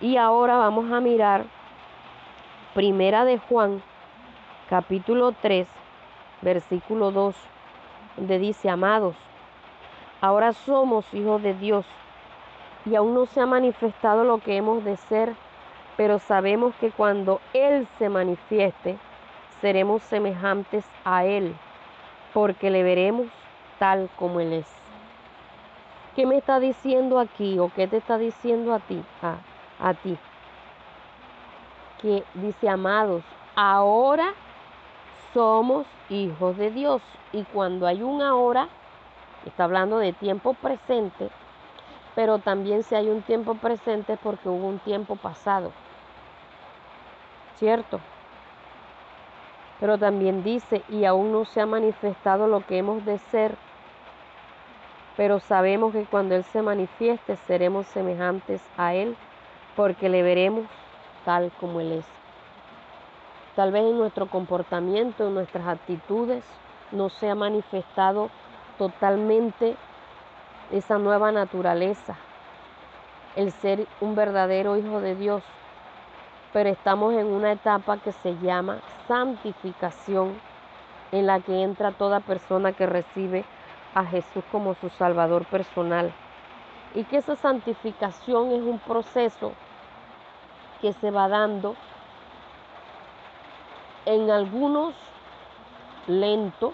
[0.00, 1.44] Y ahora vamos a mirar
[2.74, 3.82] Primera de Juan,
[4.68, 5.68] capítulo 3,
[6.42, 7.34] versículo 2,
[8.16, 9.16] donde dice, amados,
[10.20, 11.84] ahora somos hijos de Dios
[12.86, 15.34] y aún no se ha manifestado lo que hemos de ser,
[15.96, 18.96] pero sabemos que cuando Él se manifieste,
[19.60, 21.54] seremos semejantes a Él,
[22.32, 23.26] porque le veremos
[23.78, 24.79] tal como Él es.
[26.14, 29.02] ¿Qué me está diciendo aquí o qué te está diciendo a ti?
[29.22, 29.36] A,
[29.78, 30.16] a ti.
[32.02, 33.22] Que dice, amados,
[33.54, 34.34] ahora
[35.32, 37.02] somos hijos de Dios.
[37.32, 38.68] Y cuando hay un ahora,
[39.46, 41.30] está hablando de tiempo presente,
[42.14, 45.72] pero también si hay un tiempo presente porque hubo un tiempo pasado.
[47.56, 48.00] ¿Cierto?
[49.78, 53.56] Pero también dice, y aún no se ha manifestado lo que hemos de ser,
[55.20, 59.18] pero sabemos que cuando Él se manifieste seremos semejantes a Él,
[59.76, 60.64] porque le veremos
[61.26, 62.06] tal como Él es.
[63.54, 66.42] Tal vez en nuestro comportamiento, en nuestras actitudes,
[66.90, 68.30] no se ha manifestado
[68.78, 69.76] totalmente
[70.72, 72.16] esa nueva naturaleza,
[73.36, 75.42] el ser un verdadero hijo de Dios.
[76.54, 80.40] Pero estamos en una etapa que se llama santificación,
[81.12, 83.44] en la que entra toda persona que recibe
[83.94, 86.12] a Jesús como su Salvador personal.
[86.94, 89.52] Y que esa santificación es un proceso
[90.80, 91.76] que se va dando
[94.06, 94.94] en algunos
[96.06, 96.72] lento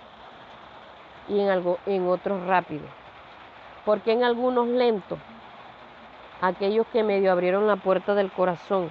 [1.29, 2.87] y en, algo, en otros rápido.
[3.85, 5.19] Porque en algunos lentos,
[6.41, 8.91] aquellos que medio abrieron la puerta del corazón,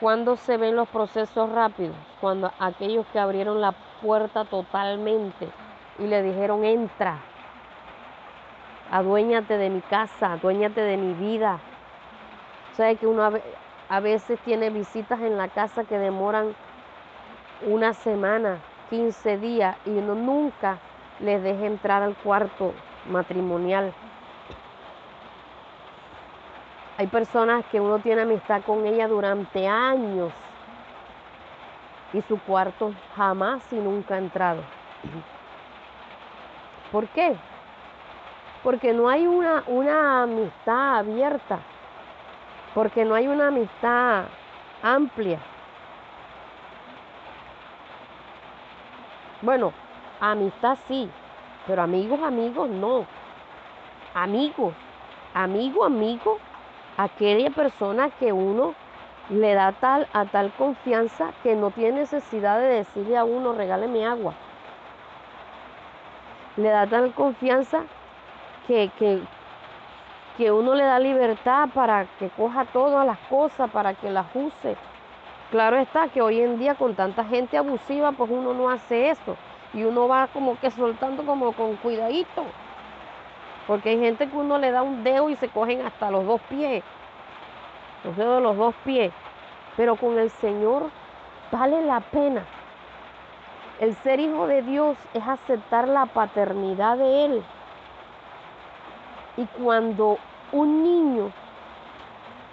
[0.00, 5.48] cuando se ven los procesos rápidos, cuando aquellos que abrieron la puerta totalmente
[6.00, 7.18] y le dijeron, entra,
[8.90, 11.58] aduéñate de mi casa, aduéñate de mi vida.
[12.72, 13.30] Sabes que uno
[13.88, 16.54] a veces tiene visitas en la casa que demoran
[17.66, 18.58] una semana,
[18.88, 20.78] 15 días y uno nunca
[21.20, 22.72] les deja entrar al cuarto
[23.10, 23.92] matrimonial.
[26.96, 30.32] Hay personas que uno tiene amistad con ella durante años
[32.12, 34.62] y su cuarto jamás y nunca ha entrado.
[36.90, 37.36] ¿Por qué?
[38.62, 41.60] Porque no hay una, una amistad abierta,
[42.74, 44.24] porque no hay una amistad
[44.82, 45.38] amplia.
[49.42, 49.72] Bueno,
[50.20, 51.08] amistad sí,
[51.66, 53.06] pero amigos, amigos, no.
[54.14, 54.74] Amigos,
[55.32, 56.38] amigo, amigo,
[56.96, 58.74] aquella persona que uno
[59.30, 64.04] le da tal a tal confianza que no tiene necesidad de decirle a uno, regáleme
[64.04, 64.34] agua.
[66.60, 67.84] Le da tal confianza
[68.66, 68.90] que,
[70.36, 74.76] que, uno le da libertad para que coja todas las cosas, para que las use.
[75.50, 79.36] Claro está que hoy en día con tanta gente abusiva, pues uno no hace eso
[79.72, 82.44] y uno va como que soltando como con cuidadito.
[83.66, 86.42] Porque hay gente que uno le da un dedo y se cogen hasta los dos
[86.42, 86.84] pies,
[88.04, 89.14] los dedos de los dos pies.
[89.78, 90.90] Pero con el Señor
[91.50, 92.44] vale la pena.
[93.80, 97.42] El ser hijo de Dios es aceptar la paternidad de Él.
[99.36, 100.18] Y cuando
[100.52, 101.32] un niño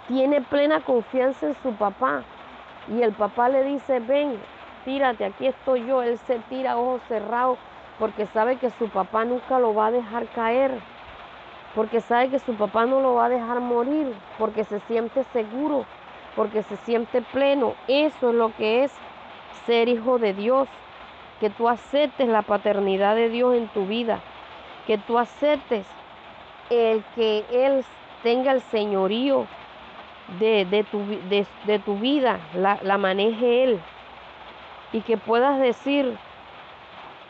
[0.08, 2.22] tiene plena confianza en su papá
[2.88, 4.40] y el papá le dice, ven,
[4.84, 6.02] tírate, aquí estoy yo.
[6.02, 7.58] Él se tira ojos cerrados
[8.00, 10.80] porque sabe que su papá nunca lo va a dejar caer,
[11.74, 15.84] porque sabe que su papá no lo va a dejar morir, porque se siente seguro
[16.38, 17.74] porque se siente pleno.
[17.88, 18.92] Eso es lo que es
[19.66, 20.68] ser hijo de Dios,
[21.40, 24.18] que tú aceptes la paternidad de Dios en tu vida,
[24.86, 25.86] que tú aceptes
[26.70, 27.84] el que Él
[28.22, 29.46] tenga el señorío
[30.40, 30.98] de, tu,
[31.66, 33.80] de, tu, vida, la, la maneje Él,
[34.92, 36.16] y que puedas decir,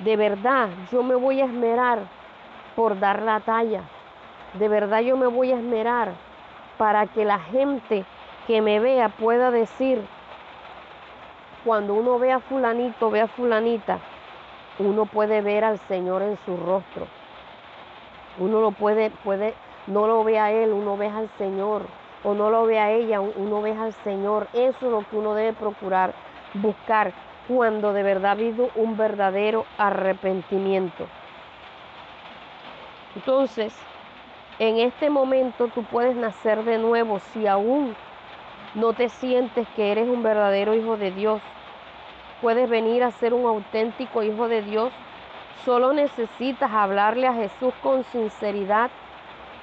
[0.00, 2.00] de verdad, yo me voy a esmerar
[2.76, 3.82] por dar la talla,
[4.54, 6.12] de verdad yo me voy a esmerar
[6.78, 8.04] para que la gente
[8.46, 10.00] que me vea pueda decir,
[11.64, 13.98] cuando uno ve a fulanito, ve a fulanita,
[14.78, 17.06] uno puede ver al Señor en su rostro.
[18.38, 19.10] Uno lo puede,
[19.88, 21.82] no lo ve a Él, uno ve al Señor.
[22.24, 24.48] O no lo ve a ella, uno ve al Señor.
[24.52, 26.12] Eso es lo que uno debe procurar,
[26.54, 27.12] buscar
[27.46, 31.06] cuando de verdad ha habido un verdadero arrepentimiento.
[33.14, 33.74] Entonces,
[34.58, 37.96] en este momento tú puedes nacer de nuevo si aún
[38.78, 41.42] no te sientes que eres un verdadero hijo de Dios.
[42.40, 44.92] Puedes venir a ser un auténtico hijo de Dios.
[45.64, 48.90] Solo necesitas hablarle a Jesús con sinceridad,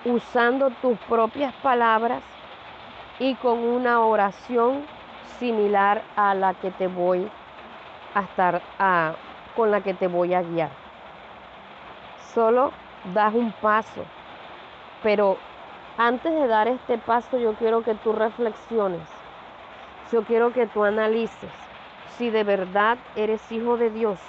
[0.03, 2.21] usando tus propias palabras
[3.17, 4.83] y con una oración
[5.39, 7.31] similar a la que te voy
[8.13, 9.13] a estar a,
[9.55, 10.71] con la que te voy a guiar.
[12.33, 12.73] Solo
[13.13, 14.03] das un paso,
[15.01, 15.37] pero
[15.97, 19.07] antes de dar este paso yo quiero que tú reflexiones.
[20.11, 21.49] Yo quiero que tú analices
[22.17, 24.19] si de verdad eres hijo de Dios.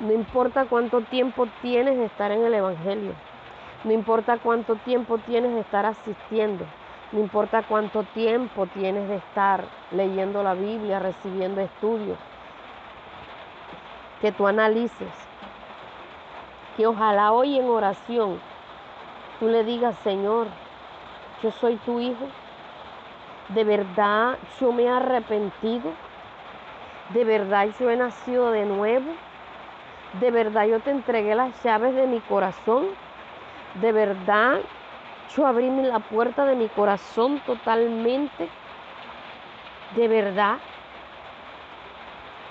[0.00, 3.12] No importa cuánto tiempo tienes de estar en el Evangelio.
[3.84, 6.64] No importa cuánto tiempo tienes de estar asistiendo.
[7.12, 12.18] No importa cuánto tiempo tienes de estar leyendo la Biblia, recibiendo estudios.
[14.20, 15.12] Que tú analices.
[16.76, 18.40] Que ojalá hoy en oración
[19.40, 20.48] tú le digas, Señor,
[21.38, 22.36] yo soy tu hijo.
[23.48, 26.00] De verdad yo me he arrepentido.
[27.08, 29.20] De verdad yo he nacido de nuevo.
[30.12, 32.98] De verdad yo te entregué las llaves de mi corazón.
[33.72, 34.64] De verdad
[35.26, 38.54] yo abrí la puerta de mi corazón totalmente.
[39.90, 40.62] De verdad.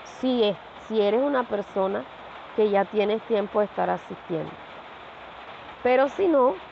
[0.02, 2.08] Si, si eres una persona
[2.52, 4.56] que ya tienes tiempo de estar asistiendo.
[5.82, 6.62] Pero si no,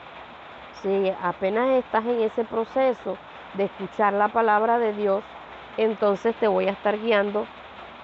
[0.81, 3.17] si apenas estás en ese proceso
[3.53, 5.23] de escuchar la palabra de Dios,
[5.77, 7.45] entonces te voy a estar guiando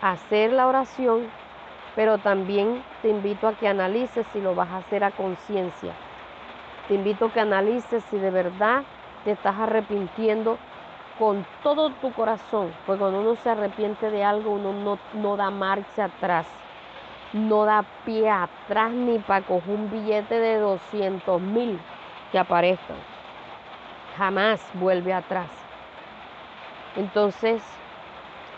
[0.02, 1.32] a hacer la oración,
[1.96, 5.94] pero también te invito a que analices si lo vas a hacer a conciencia.
[6.88, 8.84] Te invito a que analices si de verdad
[9.24, 10.58] te estás arrepintiendo
[11.20, 15.52] con todo tu corazón, porque cuando uno se arrepiente de algo, uno no, no da
[15.52, 16.48] marcha atrás,
[17.32, 21.80] no da pie atrás ni para coger un billete de 200 mil
[22.34, 22.98] que aparezcan.
[24.18, 25.48] Jamás vuelve atrás.
[26.98, 27.62] Entonces,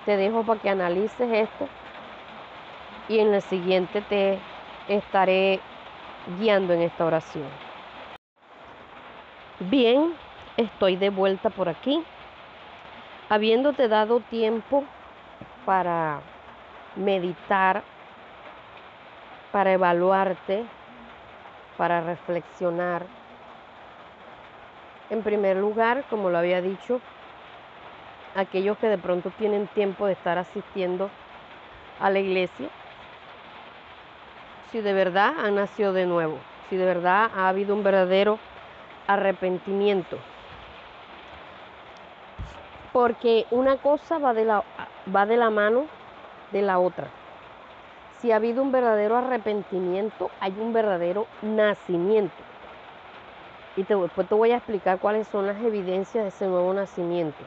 [0.05, 1.67] te dejo para que analices esto
[3.09, 4.39] y en el siguiente te
[4.87, 5.59] estaré
[6.39, 7.43] guiando en esta oración.
[9.69, 10.13] Bien,
[10.57, 12.01] estoy de vuelta por aquí,
[13.29, 14.85] habiéndote dado tiempo
[15.65, 16.21] para
[16.95, 17.83] meditar,
[19.51, 20.63] para evaluarte,
[21.77, 23.24] para reflexionar
[25.09, 27.01] en primer lugar, como lo había dicho,
[28.35, 31.09] aquellos que de pronto tienen tiempo de estar asistiendo
[31.99, 32.69] a la iglesia,
[34.71, 36.37] si de verdad han nacido de nuevo,
[36.69, 38.39] si de verdad ha habido un verdadero
[39.07, 40.17] arrepentimiento.
[42.91, 44.63] Porque una cosa va de la,
[45.13, 45.85] va de la mano
[46.51, 47.07] de la otra.
[48.19, 52.54] Si ha habido un verdadero arrepentimiento, hay un verdadero nacimiento.
[53.77, 57.43] Y después te voy a explicar cuáles son las evidencias de ese nuevo nacimiento.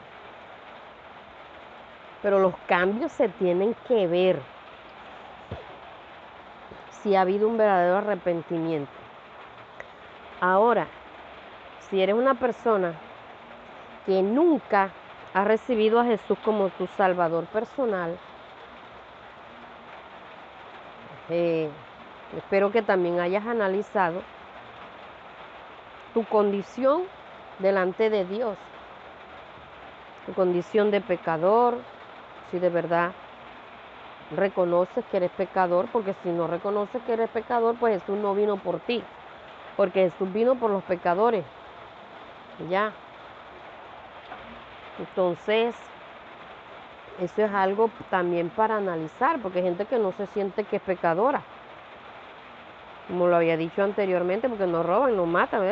[2.21, 4.39] Pero los cambios se tienen que ver
[7.01, 8.91] si ha habido un verdadero arrepentimiento.
[10.39, 10.87] Ahora,
[11.89, 12.93] si eres una persona
[14.05, 14.91] que nunca
[15.33, 18.17] ha recibido a Jesús como tu Salvador personal,
[21.29, 21.69] eh,
[22.37, 24.21] espero que también hayas analizado
[26.13, 27.03] tu condición
[27.59, 28.57] delante de Dios,
[30.25, 31.77] tu condición de pecador,
[32.51, 33.11] si de verdad
[34.35, 38.57] reconoces que eres pecador, porque si no reconoces que eres pecador, pues Jesús no vino
[38.57, 39.03] por ti,
[39.75, 41.43] porque Jesús vino por los pecadores.
[42.69, 42.91] Ya.
[44.99, 45.75] Entonces,
[47.21, 50.81] eso es algo también para analizar, porque hay gente que no se siente que es
[50.81, 51.41] pecadora
[53.09, 55.63] como lo había dicho anteriormente, porque nos roban, nos matan,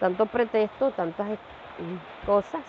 [0.00, 1.38] tantos pretextos, tantas
[2.26, 2.60] cosas,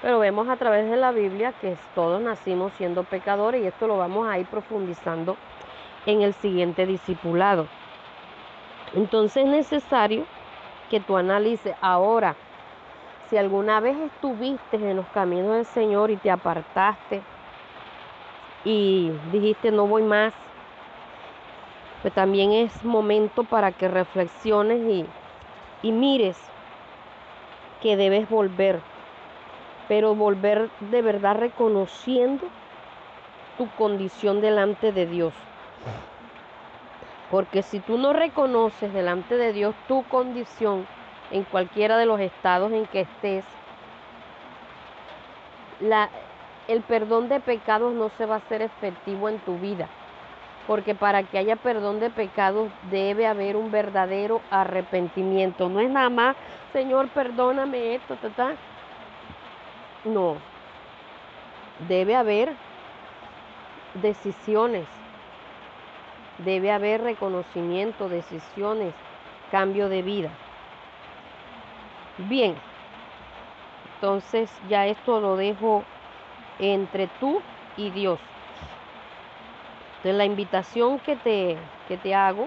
[0.00, 3.98] Pero vemos a través de la Biblia que todos nacimos siendo pecadores y esto lo
[3.98, 5.36] vamos a ir profundizando
[6.06, 7.66] en el siguiente discipulado.
[8.94, 10.24] Entonces es necesario
[10.88, 12.36] que tú analices ahora.
[13.28, 17.20] Si alguna vez estuviste en los caminos del Señor y te apartaste
[18.64, 20.32] y dijiste no voy más,
[22.02, 24.80] pues también es momento para que reflexiones
[25.82, 26.36] y, mires
[27.82, 28.80] que debes volver,
[29.88, 32.46] pero volver de verdad reconociendo
[33.56, 35.32] tu condición delante de Dios.
[37.30, 40.86] Porque si tú no reconoces delante de Dios tu condición
[41.30, 43.44] en cualquiera de los estados en que estés,
[46.68, 49.88] el perdón de pecados no se va a hacer efectivo en tu vida.
[50.68, 55.68] Porque para que haya perdón de pecados debe haber un verdadero arrepentimiento.
[55.68, 56.36] No es nada más,
[56.72, 58.60] Señor, perdóname esto, ta,
[60.04, 60.36] No.
[61.88, 62.60] Debe haber
[63.94, 64.86] decisiones
[66.38, 68.94] Debe haber reconocimiento, decisiones,
[69.50, 70.40] cambio de vida.
[72.16, 72.62] Bien,
[73.94, 75.84] entonces ya esto lo dejo
[76.58, 77.42] entre tú
[77.76, 78.20] y Dios.
[79.98, 81.56] Entonces la invitación que te,
[81.88, 82.46] que te hago,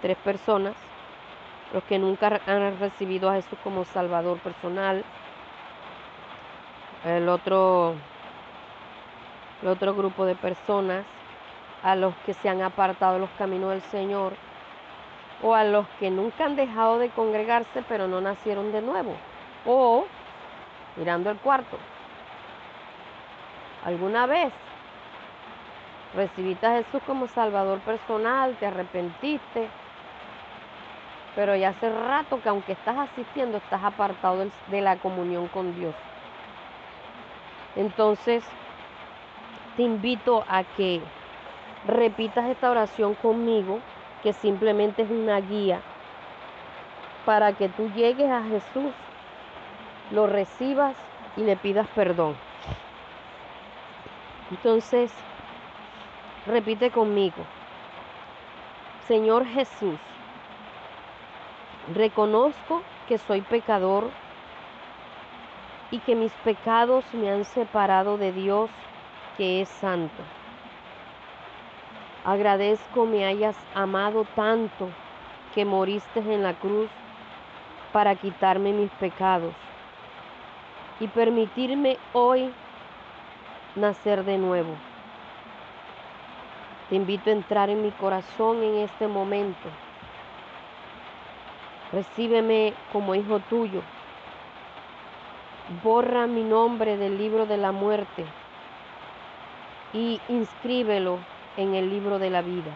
[0.00, 0.74] tres personas,
[1.74, 5.04] los que nunca han recibido a Jesús como Salvador personal,
[7.04, 7.94] el otro
[9.62, 11.04] el otro grupo de personas,
[11.82, 14.34] a los que se han apartado de los caminos del Señor,
[15.42, 19.16] o a los que nunca han dejado de congregarse pero no nacieron de nuevo,
[19.66, 20.04] o
[20.96, 21.76] mirando el cuarto.
[23.86, 24.52] ¿Alguna vez
[26.16, 29.68] recibiste a Jesús como Salvador personal, te arrepentiste,
[31.36, 35.94] pero ya hace rato que aunque estás asistiendo, estás apartado de la comunión con Dios?
[37.76, 38.42] Entonces,
[39.76, 41.00] te invito a que
[41.86, 43.78] repitas esta oración conmigo,
[44.24, 45.80] que simplemente es una guía
[47.24, 48.92] para que tú llegues a Jesús,
[50.10, 50.96] lo recibas
[51.36, 52.45] y le pidas perdón.
[54.50, 55.12] Entonces,
[56.46, 57.44] repite conmigo,
[59.08, 59.98] Señor Jesús,
[61.94, 64.10] reconozco que soy pecador
[65.90, 68.70] y que mis pecados me han separado de Dios
[69.36, 70.22] que es santo.
[72.24, 74.88] Agradezco me hayas amado tanto
[75.54, 76.90] que moriste en la cruz
[77.92, 79.54] para quitarme mis pecados
[80.98, 82.52] y permitirme hoy
[83.76, 84.74] nacer de nuevo.
[86.88, 89.68] Te invito a entrar en mi corazón en este momento.
[91.92, 93.82] Recíbeme como hijo tuyo.
[95.82, 98.24] Borra mi nombre del libro de la muerte
[99.92, 101.18] y inscríbelo
[101.56, 102.70] en el libro de la vida.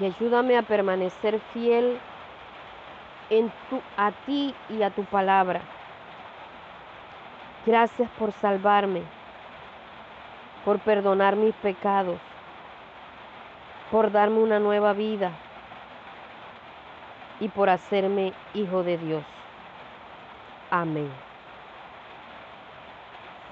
[0.00, 1.98] Y ayúdame a permanecer fiel
[3.30, 3.52] en
[3.96, 5.62] a ti y a tu palabra.
[7.64, 9.02] Gracias por salvarme,
[10.64, 12.18] por perdonar mis pecados,
[13.90, 15.32] por darme una nueva vida
[17.40, 19.24] y por hacerme hijo de Dios.
[20.70, 21.10] Amén.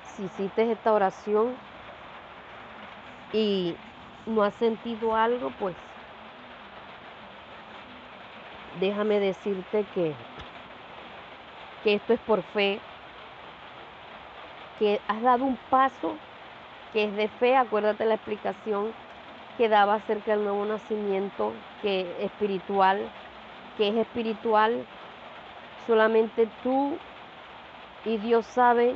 [0.04, 1.54] Si hiciste esta oración,
[3.32, 3.74] y
[4.26, 5.74] no has sentido algo, pues
[8.78, 10.14] déjame decirte que,
[11.82, 12.80] que esto es por fe,
[14.78, 16.16] que has dado un paso
[16.92, 18.92] que es de fe, acuérdate la explicación
[19.56, 23.08] que daba acerca del nuevo nacimiento, que es espiritual,
[23.76, 24.84] que es espiritual,
[25.86, 26.96] solamente tú
[28.04, 28.94] y Dios sabe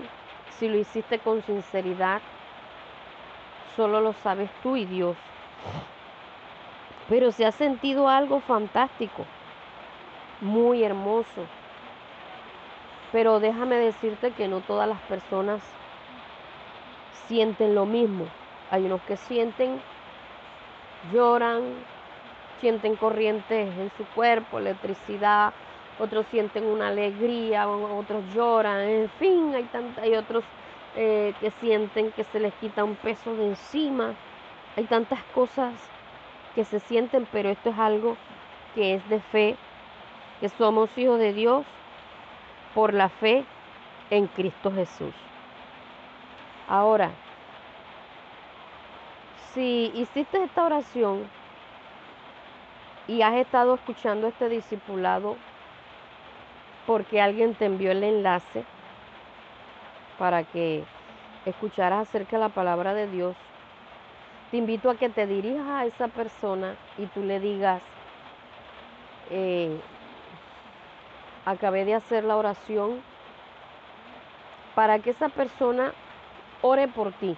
[0.59, 2.21] si lo hiciste con sinceridad,
[3.77, 5.17] solo lo sabes tú y Dios.
[7.09, 9.25] Pero se ha sentido algo fantástico,
[10.41, 11.47] muy hermoso.
[13.13, 15.63] Pero déjame decirte que no todas las personas
[17.29, 18.27] sienten lo mismo.
[18.71, 19.81] Hay unos que sienten,
[21.13, 21.63] lloran,
[22.61, 25.53] sienten corrientes en su cuerpo, electricidad,
[25.99, 29.69] otros sienten una alegría, otros lloran, en fin, hay,
[30.03, 30.45] hay otros
[30.95, 34.15] eh, que sienten que se les quita un peso de encima.
[34.77, 35.75] Hay tantas cosas
[36.55, 38.17] que se sienten, pero esto es algo
[38.75, 39.57] que es de fe,
[40.41, 41.65] que somos hijos de Dios
[42.75, 43.45] por la fe
[44.11, 45.15] en Cristo Jesús.
[46.69, 47.13] Ahora,
[49.55, 51.29] si hiciste esta oración
[53.07, 55.37] y has estado escuchando este discipulado
[56.87, 58.65] porque alguien te envió el enlace
[60.19, 60.85] para que
[61.45, 63.37] escucharas acerca de la palabra de Dios,
[64.51, 67.81] te invito a que te dirijas a esa persona y tú le digas,
[69.31, 69.81] eh,
[71.45, 73.01] acabé de hacer la oración
[74.75, 75.93] para que esa persona
[76.67, 77.37] ore por ti,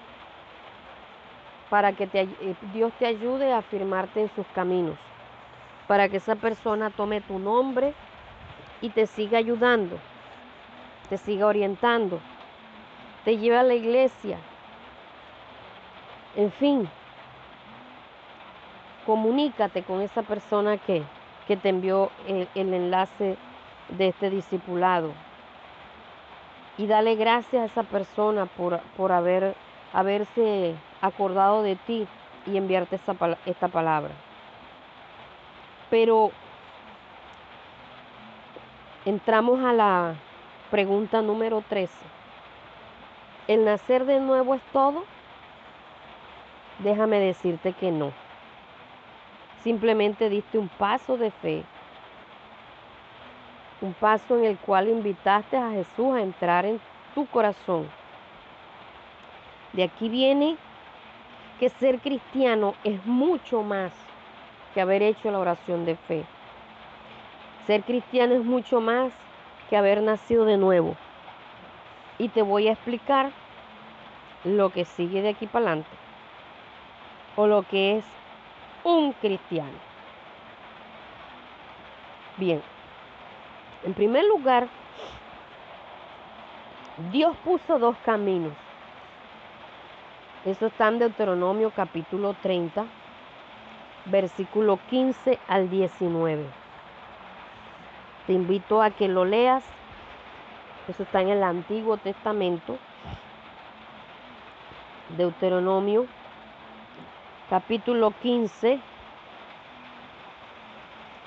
[1.71, 4.97] para que eh, Dios te ayude a afirmarte en sus caminos,
[5.87, 7.93] para que esa persona tome tu nombre
[8.81, 9.99] y te siga ayudando,
[11.09, 12.21] te siga orientando,
[13.25, 14.39] te lleve a la iglesia,
[16.37, 16.89] en fin,
[19.07, 21.03] comunícate con esa persona que,
[21.47, 23.37] te envió el, enlace
[23.97, 25.28] de este discipulado.
[26.79, 29.55] Y dale gracias a esa persona por, por haber,
[29.93, 32.07] haberse acordado de ti
[32.47, 33.15] y enviarte esta,
[33.45, 34.13] esta palabra.
[35.91, 36.31] Pero
[39.05, 40.15] entramos a la
[40.71, 41.93] pregunta número 13.
[43.49, 45.05] ¿El nacer de nuevo es todo?
[46.79, 48.13] Déjame decirte que no.
[49.65, 51.65] Simplemente diste un paso de fe,
[53.81, 56.81] un paso en el cual invitaste a Jesús a entrar en
[57.15, 57.89] tu corazón.
[59.73, 60.57] De aquí viene
[61.61, 63.93] que ser cristiano es mucho más
[64.75, 66.25] que haber hecho la oración de fe.
[67.67, 69.13] Ser cristiano es mucho más
[69.69, 70.97] que haber nacido de nuevo.
[72.19, 73.31] Y te voy a explicar
[74.45, 75.91] lo que sigue de aquí para adelante.
[77.37, 78.05] O lo que es
[78.85, 79.79] un cristiano.
[82.37, 82.63] Bien,
[83.85, 84.69] en primer lugar,
[87.13, 88.53] Dios puso dos caminos.
[90.45, 92.87] Eso está en Deuteronomio capítulo 30,
[94.07, 96.45] versículo 15 al 19.
[98.27, 99.65] Te invito a que lo leas.
[100.89, 102.79] Eso está en el Antiguo Testamento.
[105.17, 106.07] Deuteronomio
[107.49, 108.81] capítulo 15,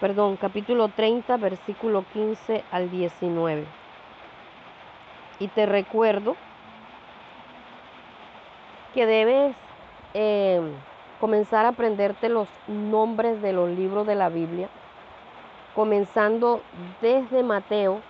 [0.02, 3.66] perdón, capítulo 30, versículo 15 al 19.
[5.40, 6.36] Y te recuerdo
[8.94, 9.56] que debes
[10.14, 10.60] eh,
[11.20, 14.68] comenzar a aprenderte los nombres de los libros de la Biblia,
[15.76, 16.62] comenzando
[17.00, 18.02] desde Mateo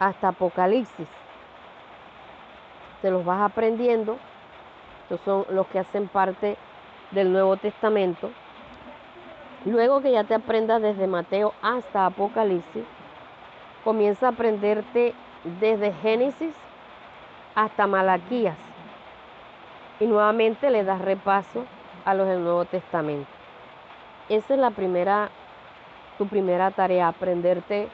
[0.00, 1.06] hasta Apocalipsis.
[3.02, 4.18] Te los vas aprendiendo
[5.04, 6.56] estos son los que hacen parte
[7.10, 8.30] del Nuevo Testamento.
[9.64, 12.84] Luego que ya te aprendas desde Mateo hasta Apocalipsis,
[13.82, 15.14] comienza a aprenderte
[15.60, 16.54] desde Génesis
[17.54, 18.58] hasta Malaquías.
[20.00, 21.64] Y nuevamente le das repaso
[22.04, 23.30] a los del Nuevo Testamento.
[24.28, 25.30] Esa es la primera,
[26.18, 27.88] tu primera tarea, aprenderte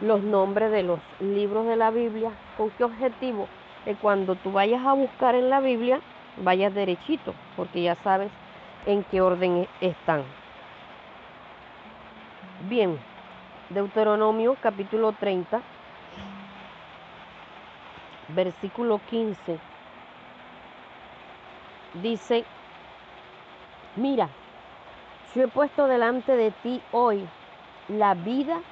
[0.00, 2.30] los nombres de los libros de la Biblia.
[2.56, 3.48] ¿Con qué objetivo?
[3.84, 6.00] Que cuando tú vayas a buscar en la Biblia,
[6.36, 8.30] vayas derechito, porque ya sabes
[8.84, 10.22] en qué orden están.
[12.62, 12.98] Bien,
[13.68, 15.60] Deuteronomio capítulo 30,
[18.28, 19.58] versículo 15,
[22.02, 22.44] dice,
[23.96, 24.30] mira,
[25.34, 27.28] yo he puesto delante de ti hoy
[27.88, 28.62] la vida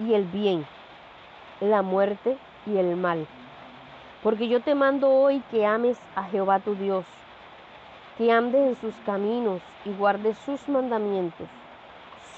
[0.00, 0.66] y el bien,
[1.60, 2.36] la muerte
[2.66, 3.28] y el mal.
[4.24, 7.06] Porque yo te mando hoy que ames a Jehová tu Dios,
[8.18, 11.48] que andes en sus caminos y guardes sus mandamientos,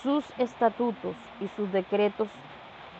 [0.03, 2.28] sus estatutos y sus decretos,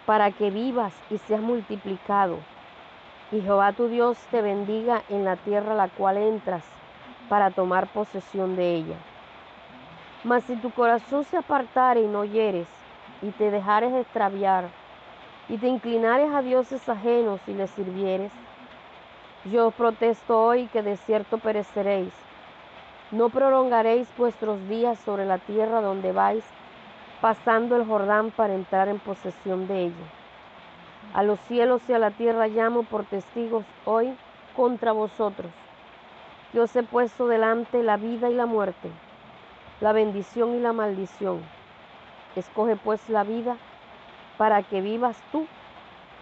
[0.07, 2.38] para que vivas y seas multiplicado.
[3.32, 6.64] Y Jehová tu Dios te bendiga en la tierra a la cual entras,
[7.28, 8.96] para tomar posesión de ella.
[10.24, 12.66] Mas si tu corazón se apartare y no oyeres,
[13.22, 14.68] y te dejares extraviar,
[15.48, 18.32] y te inclinares a dioses ajenos y les sirvieres,
[19.44, 22.12] yo protesto hoy que de cierto pereceréis.
[23.11, 26.44] No prolongaréis vuestros días sobre la tierra donde vais,
[27.21, 30.07] pasando el Jordán para entrar en posesión de ella.
[31.12, 34.14] A los cielos y a la tierra llamo por testigos hoy
[34.57, 35.51] contra vosotros.
[36.53, 38.91] Yo os he puesto delante la vida y la muerte,
[39.81, 41.43] la bendición y la maldición.
[42.37, 43.57] Escoge pues la vida
[44.37, 45.47] para que vivas tú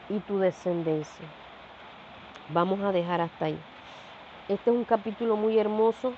[0.08, 1.26] y tu descendencia.
[2.50, 3.58] Vamos a dejar hasta ahí.
[4.48, 6.14] Este es un capítulo muy hermoso,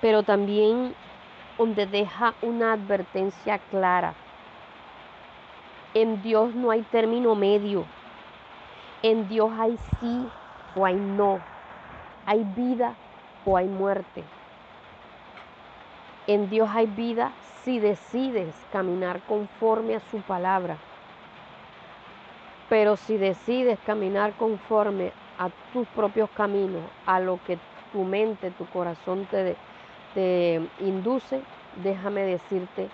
[0.00, 0.94] pero también
[1.58, 4.14] donde deja una advertencia clara.
[5.92, 7.84] En Dios no hay término medio.
[9.02, 10.28] En Dios hay sí
[10.76, 11.40] o hay no.
[12.24, 12.94] Hay vida
[13.44, 14.22] o hay muerte.
[16.28, 17.32] En Dios hay vida
[17.64, 20.76] si decides caminar conforme a su palabra.
[22.68, 27.58] Pero si decides caminar conforme a tus propios caminos, a lo que
[27.92, 29.56] tu mente, tu corazón te,
[30.14, 31.42] te induce,
[31.82, 32.88] déjame decirte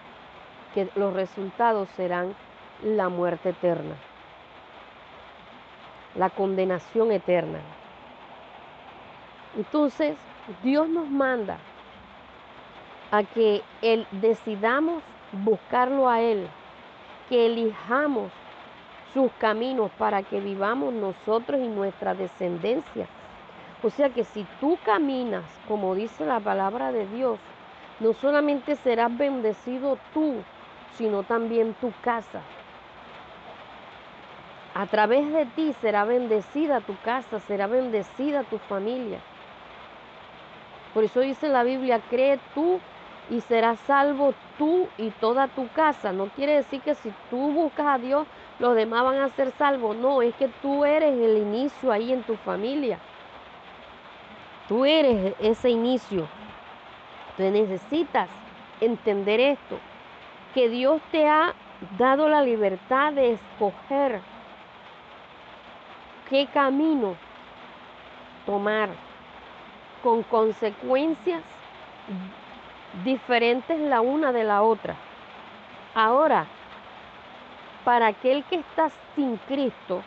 [0.75, 2.35] que los resultados serán
[2.83, 3.95] la muerte eterna,
[6.15, 7.61] la condenación eterna.
[9.57, 10.17] Entonces,
[10.63, 11.59] Dios nos manda
[13.11, 15.03] a que él, decidamos
[15.43, 16.49] buscarlo a Él,
[17.29, 18.31] que elijamos
[19.13, 23.07] sus caminos para que vivamos nosotros y nuestra descendencia.
[23.85, 27.39] O sea que si tú caminas, como dice la palabra de Dios,
[28.01, 30.33] no solamente serás bendecido tú,
[30.97, 32.41] sino también tu casa.
[34.75, 39.21] A través de ti será bendecida tu casa, será bendecida tu familia.
[40.95, 42.81] Por eso dice la Biblia, cree tú
[43.29, 46.11] y serás salvo tú y toda tu casa.
[46.15, 48.27] No quiere decir que si tú buscas a Dios,
[48.59, 49.95] los demás van a ser salvos.
[49.99, 52.99] No, es que tú eres el inicio ahí en tu familia.
[54.69, 56.27] Tú eres ese inicio.
[57.37, 58.29] Tú necesitas
[58.81, 59.79] entender esto,
[60.55, 61.55] que Dios te ha
[61.99, 64.21] dado la libertad de escoger
[66.29, 67.17] qué camino
[68.47, 68.91] tomar
[70.03, 71.43] con consecuencias
[73.05, 74.95] diferentes la una de la otra.
[75.95, 76.47] Ahora,
[77.85, 80.03] para aquel que está sin Cristo,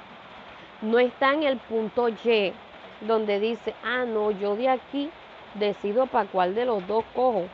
[0.81, 2.53] no está en el punto Y,
[3.01, 5.09] donde dice, ah, no, yo de aquí
[5.53, 7.45] decido para cuál de los dos cojo.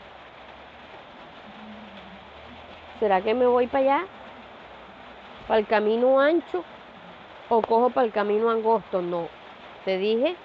[2.99, 4.05] ¿Será que me voy para allá?
[5.47, 6.63] ¿Para el camino ancho?
[7.49, 9.01] ¿O cojo para el camino angosto?
[9.01, 9.27] No.
[9.83, 10.35] Te dije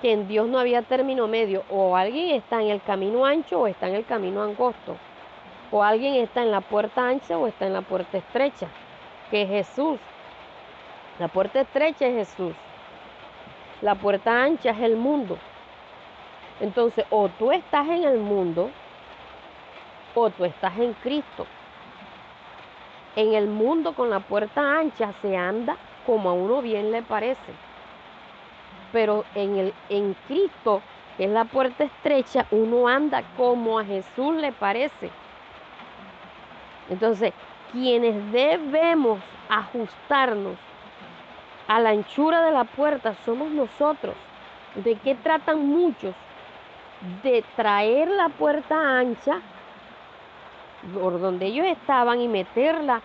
[0.00, 1.64] que en Dios no había término medio.
[1.68, 4.96] O alguien está en el camino ancho o está en el camino angosto.
[5.72, 8.68] O alguien está en la puerta ancha o está en la puerta estrecha,
[9.30, 9.98] que es Jesús.
[11.18, 12.54] La puerta estrecha es Jesús.
[13.82, 15.38] La puerta ancha es el mundo.
[16.60, 18.70] Entonces, o tú estás en el mundo
[20.14, 21.46] o tú estás en Cristo.
[23.14, 27.66] En el mundo con la puerta ancha se anda como a uno bien le parece
[28.96, 30.80] pero en, el, en Cristo,
[31.18, 35.10] que es la puerta estrecha, uno anda como a Jesús le parece.
[36.88, 37.34] Entonces,
[37.72, 39.20] quienes debemos
[39.50, 40.56] ajustarnos
[41.68, 44.14] a la anchura de la puerta somos nosotros.
[44.76, 46.14] ¿De qué tratan muchos?
[47.22, 49.40] De traer la puerta ancha
[50.94, 53.02] por donde ellos estaban y meterla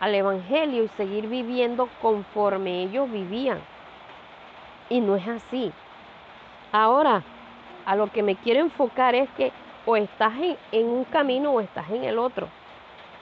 [0.00, 3.58] al Evangelio y seguir viviendo conforme ellos vivían.
[4.88, 5.72] Y no es así.
[6.72, 7.22] Ahora,
[7.86, 9.52] a lo que me quiero enfocar es que
[9.86, 10.32] o estás
[10.72, 12.48] en, un camino o estás en el otro.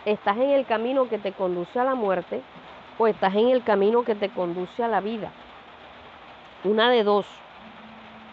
[0.04, 2.42] Estás en el camino que te conduce a la muerte
[2.98, 5.30] o estás en el camino que te conduce a la vida.
[6.64, 7.26] Una de dos.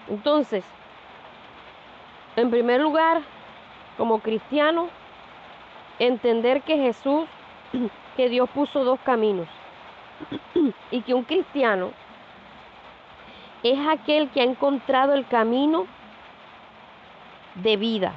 [0.08, 0.64] Entonces,
[2.36, 3.22] en primer lugar,
[3.98, 4.90] como cristiano,
[6.00, 7.28] entender que Jesús,
[8.16, 9.48] que Dios puso dos caminos
[10.92, 11.92] y que un cristiano
[13.64, 15.86] es aquel que ha encontrado el camino
[17.56, 18.14] de vida.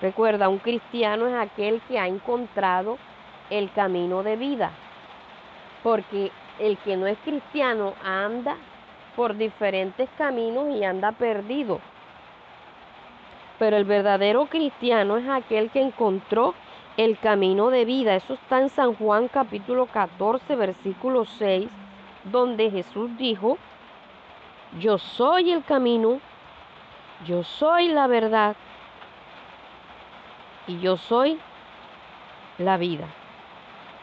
[0.00, 2.98] Recuerda, un cristiano es aquel que ha encontrado
[3.50, 4.70] el camino de vida.
[5.82, 8.56] Porque el que no es cristiano anda
[9.16, 11.80] por diferentes caminos y anda perdido.
[13.58, 16.54] Pero el verdadero cristiano es aquel que encontró
[16.96, 18.14] el camino de vida.
[18.14, 21.68] Eso está en San Juan capítulo 14, versículo 6
[22.24, 23.58] donde Jesús dijo,
[24.78, 26.20] yo soy el camino,
[27.26, 28.56] yo soy la verdad
[30.66, 31.38] y yo soy
[32.58, 33.06] la vida.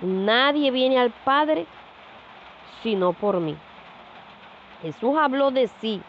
[0.01, 1.65] Nadie viene al Padre
[2.83, 3.55] sino por mí.
[4.81, 6.01] Jesús habló de sí,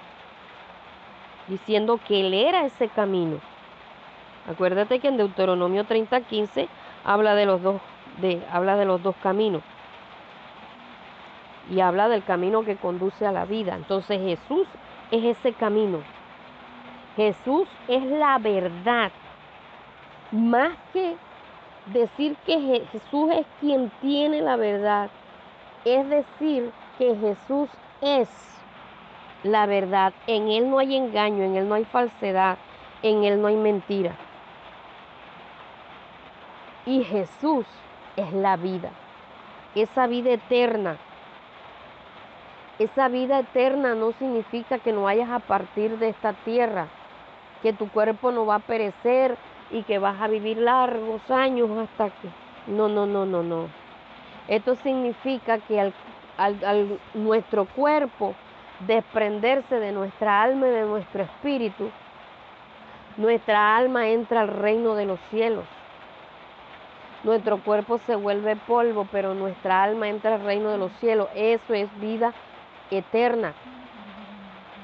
[1.49, 3.39] diciendo que Él era ese camino.
[4.51, 6.69] Acuérdate que en Deuteronomio 30:15
[7.05, 7.47] habla de
[8.21, 9.63] de, habla de los dos caminos
[11.71, 13.75] y habla del camino que conduce a la vida.
[13.75, 14.67] Entonces Jesús
[15.11, 15.99] es ese camino.
[17.17, 19.11] Jesús es la verdad.
[20.31, 21.17] Más que
[21.87, 25.11] decir que Jesús es quien tiene la verdad,
[25.85, 27.71] es decir que Jesús
[28.01, 28.29] es
[29.43, 30.13] la verdad.
[30.27, 32.59] En Él no hay engaño, en Él no hay falsedad,
[33.03, 34.17] en Él no hay mentira.
[36.85, 37.67] Y Jesús
[38.17, 38.91] es la vida,
[39.75, 40.99] esa vida eterna
[42.79, 46.89] esa vida eterna no significa que no vayas a partir de esta tierra.
[47.63, 49.39] que tu cuerpo no va a perecer
[49.71, 52.29] y que vas a vivir largos años hasta que...
[52.67, 53.69] No, no, no, no, no.
[54.49, 55.95] Esto significa que al,
[56.37, 58.35] al nuestro cuerpo
[58.81, 61.91] desprenderse de nuestra alma y de nuestro espíritu,
[63.17, 65.65] nuestra alma entra al reino de los cielos.
[67.25, 71.29] Nuestro cuerpo se vuelve polvo, pero nuestra alma entra al reino de los cielos.
[71.35, 72.33] Eso es vida
[72.91, 73.55] eterna.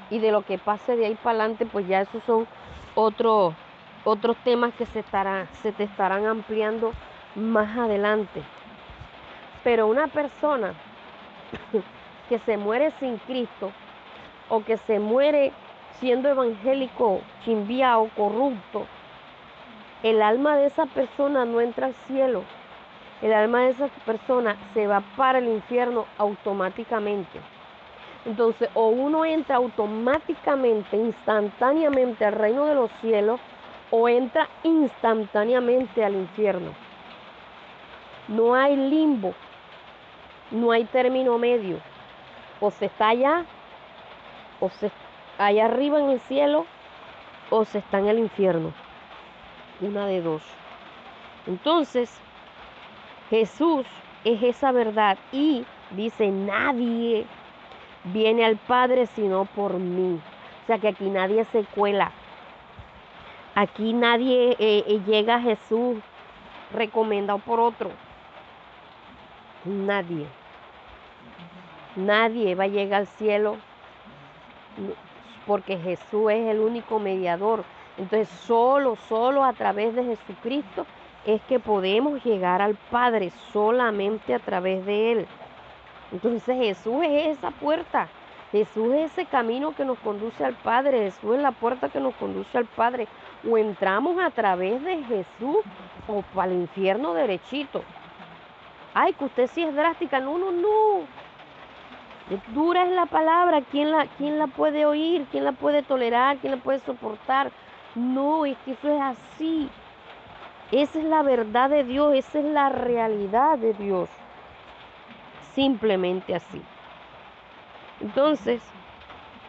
[0.09, 2.47] Y de lo que pase de ahí para adelante, pues ya esos son
[2.95, 3.53] otros
[4.03, 5.03] otros temas que se,
[5.61, 6.93] se te estarán ampliando
[7.35, 8.41] más adelante.
[9.63, 10.73] Pero una persona
[12.29, 13.71] que se muere sin Cristo
[14.49, 15.53] o que se muere
[15.99, 18.85] siendo evangélico, chimbiao, corrupto,
[20.03, 22.43] el alma de esa persona no entra al cielo.
[23.21, 27.39] El alma de esa persona se va para el infierno automáticamente.
[28.25, 33.39] Entonces, o uno entra automáticamente, instantáneamente al reino de los cielos,
[33.95, 36.71] o entra instantáneamente al infierno.
[38.27, 39.35] No hay limbo,
[40.49, 41.77] no hay término medio.
[42.59, 43.45] O se está allá,
[44.59, 44.89] o se
[45.37, 46.65] allá arriba en el cielo,
[47.51, 48.73] o se está en el infierno.
[49.79, 50.41] Una de dos.
[51.45, 52.19] Entonces,
[53.29, 53.85] Jesús
[54.23, 57.27] es esa verdad y dice, nadie
[58.05, 60.19] viene al Padre sino por mí.
[60.63, 62.11] O sea que aquí nadie se cuela.
[63.55, 65.97] Aquí nadie eh, eh, llega a Jesús
[66.73, 67.91] recomendado por otro.
[69.65, 70.27] Nadie.
[71.95, 73.57] Nadie va a llegar al cielo
[75.45, 77.63] porque Jesús es el único mediador.
[77.97, 80.87] Entonces solo, solo a través de Jesucristo
[81.25, 85.27] es que podemos llegar al Padre, solamente a través de Él.
[86.11, 88.09] Entonces Jesús es esa puerta.
[88.53, 91.05] Jesús es ese camino que nos conduce al Padre.
[91.05, 93.07] Jesús es la puerta que nos conduce al Padre.
[93.49, 95.57] O entramos a través de Jesús
[96.07, 97.83] o para el infierno derechito.
[98.93, 100.19] Ay, que usted sí es drástica.
[100.19, 101.07] No, no, no.
[102.53, 103.63] Dura es la palabra.
[103.71, 105.25] ¿Quién la, quién la puede oír?
[105.31, 106.37] ¿Quién la puede tolerar?
[106.37, 107.51] ¿Quién la puede soportar?
[107.95, 109.67] No, es que eso es así.
[110.71, 112.13] Esa es la verdad de Dios.
[112.13, 114.09] Esa es la realidad de Dios
[115.55, 116.61] simplemente así.
[118.03, 118.61] Entonces,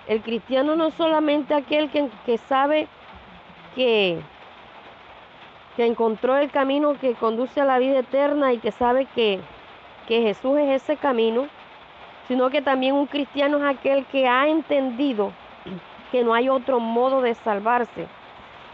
[0.07, 2.87] el cristiano no es solamente aquel que, que sabe
[3.75, 4.21] que,
[5.77, 9.41] que encontró el camino que conduce a la vida eterna y que sabe que,
[10.07, 11.49] que Jesús es ese camino,
[12.29, 15.33] sino que también un cristiano es aquel que ha entendido
[16.13, 18.07] que no hay otro modo de salvarse,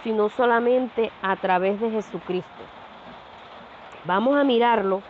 [0.05, 2.63] sino solamente a través de Jesucristo.
[4.05, 5.01] Vamos a mirarlo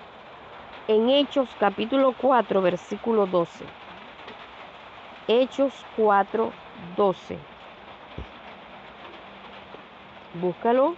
[0.86, 3.79] en Hechos capítulo 4, versículo 12.
[5.28, 6.52] Hechos 4,
[6.96, 7.38] 12.
[10.34, 10.94] Búscalo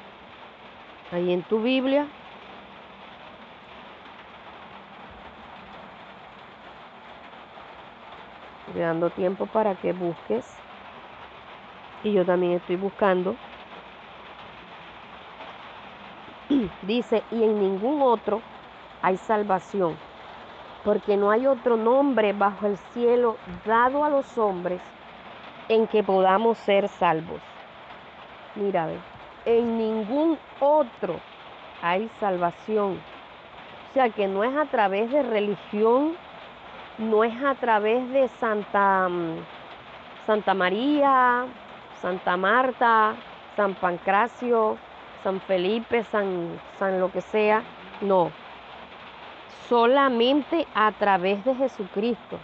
[1.10, 2.06] ahí en tu Biblia.
[8.66, 10.56] Estoy dando tiempo para que busques.
[12.04, 13.36] Y yo también estoy buscando.
[16.82, 18.40] Dice, y en ningún otro
[19.02, 19.96] hay salvación,
[20.84, 24.80] porque no hay otro nombre bajo el cielo dado a los hombres
[25.68, 27.40] en que podamos ser salvos.
[28.54, 28.88] Mira,
[29.44, 31.20] en ningún otro
[31.80, 33.00] hay salvación.
[33.90, 36.16] O sea que no es a través de religión,
[36.98, 39.36] no es a través de Santa, mm,
[40.26, 41.46] Santa María,
[42.00, 43.14] Santa Marta,
[43.56, 44.78] San Pancracio,
[45.22, 47.62] San Felipe, San, San lo que sea.
[48.00, 48.30] No,
[49.68, 52.38] solamente a través de Jesucristo.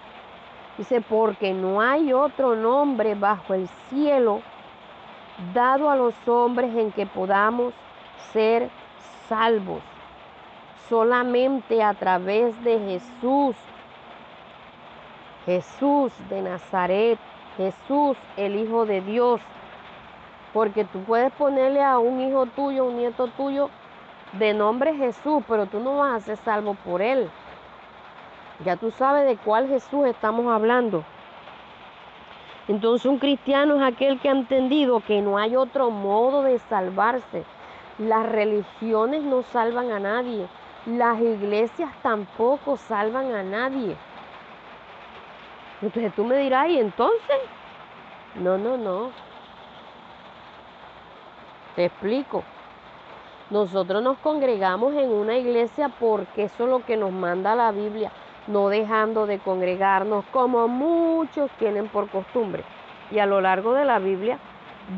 [0.77, 4.43] Dice, porque no hay otro nombre bajo el cielo
[5.53, 7.75] dado a los hombres en que podamos
[8.33, 8.71] ser
[9.29, 9.83] salvos.
[10.89, 13.57] Solamente a través de Jesús.
[15.45, 17.19] Jesús de Nazaret.
[17.57, 19.41] Jesús, el Hijo de Dios.
[20.53, 23.69] Porque tú puedes ponerle a un hijo tuyo, un nieto tuyo,
[24.33, 27.29] de nombre Jesús, pero tú no vas a ser salvo por él.
[28.65, 31.05] Ya tú sabes de cuál Jesús estamos hablando.
[32.67, 37.45] Entonces un cristiano es aquel que ha entendido que no hay otro modo de salvarse.
[37.99, 40.47] Las religiones no salvan a nadie.
[40.87, 43.97] Las iglesias tampoco salvan a nadie.
[45.81, 47.39] Entonces tú me dirás, ¿y entonces?
[48.35, 49.11] No, no, no.
[51.77, 52.45] Te explico.
[53.51, 58.13] Nosotros nos congregamos en una iglesia porque eso es lo que nos manda la Biblia,
[58.47, 62.63] no dejando de congregarnos como muchos tienen por costumbre.
[63.11, 64.39] Y a lo largo de la Biblia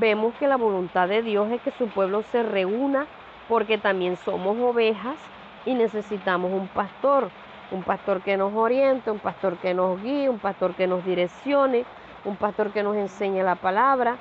[0.01, 3.07] vemos que la voluntad de Dios es que su pueblo se reúna
[3.49, 5.17] porque también somos ovejas
[5.65, 7.31] y necesitamos un pastor,
[7.71, 11.85] un pastor que nos oriente, un pastor que nos guíe, un pastor que nos direccione,
[12.25, 14.17] un pastor que nos enseñe la palabra,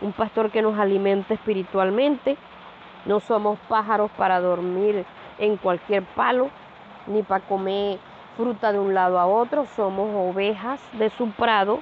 [0.00, 2.38] un pastor que nos alimente espiritualmente.
[3.06, 5.04] No somos pájaros para dormir
[5.38, 6.50] en cualquier palo,
[7.06, 7.98] ni para comer
[8.36, 11.80] fruta de un lado a otro, somos ovejas de su prado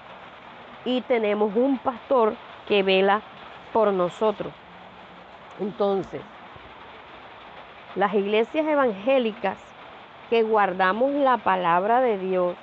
[0.85, 2.35] y tenemos un pastor
[2.67, 3.23] que vela
[3.73, 4.53] por nosotros.
[5.61, 6.21] Entonces,
[7.95, 9.59] las iglesias evangélicas
[10.31, 12.57] que guardamos la palabra de Dios,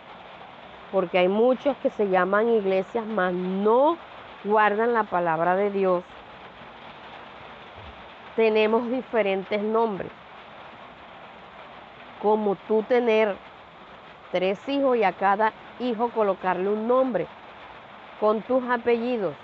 [0.91, 3.97] porque hay muchos que se llaman iglesias, mas no
[4.43, 6.03] guardan la palabra de Dios,
[8.40, 10.10] tenemos diferentes nombres.
[12.22, 13.36] Como tú tener
[14.32, 17.28] tres hijos y a cada hijo colocarle un nombre
[18.22, 19.36] con tus apellidos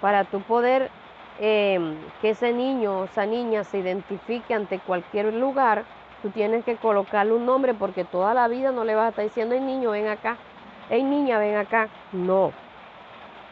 [0.00, 0.90] para tú poder
[1.38, 5.84] em, que ese niño o esa niña se identifique ante cualquier lugar,
[6.22, 9.24] tú tienes que colocarle un nombre porque toda la vida no le vas a estar
[9.24, 10.38] diciendo, el niño, ven acá,
[10.88, 11.90] hey niña, ven acá.
[12.12, 12.52] No,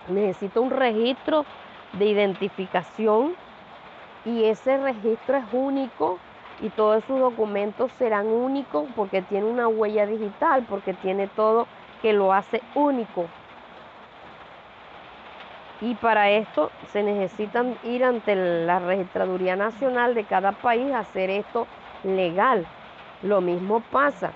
[0.08, 1.44] necesito un registro
[1.92, 3.36] de identificación
[4.26, 6.18] y ese registro es único
[6.60, 11.66] y todos sus documentos serán únicos porque tiene una huella digital, porque tiene todo
[12.02, 13.26] que lo hace único.
[15.80, 21.30] Y para esto se necesitan ir ante la Registraduría Nacional de cada país a hacer
[21.30, 21.66] esto
[22.02, 22.66] legal.
[23.22, 24.32] Lo mismo pasa.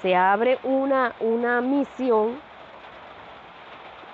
[0.00, 2.40] Se abre una, una misión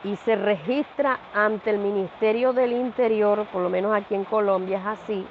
[0.05, 4.87] y se registra ante el Ministerio del Interior, por lo menos aquí en Colombia es
[4.87, 5.27] así,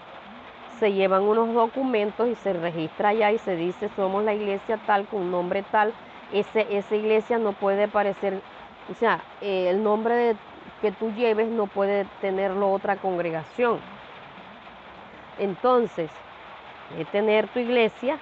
[0.79, 5.05] se llevan unos documentos y se registra allá y se dice somos la iglesia tal
[5.07, 5.93] con nombre tal,
[6.33, 8.41] ese, esa iglesia no puede parecer,
[8.91, 10.35] o sea, eh, el nombre
[10.81, 13.79] que tú lleves no puede tenerlo otra congregación.
[15.37, 16.09] Entonces,
[16.97, 18.17] de tener tu iglesia,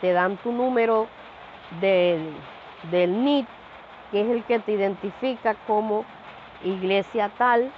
[0.00, 1.08] te, dan tu número
[1.80, 3.46] del NIT,
[4.12, 6.04] que es el que te identifica como
[6.62, 7.72] iglesia tal,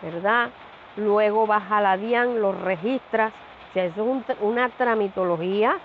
[0.00, 0.50] ¿verdad?
[0.96, 5.76] luego vas a la DIAN, lo registras, o sea, eso es una tramitología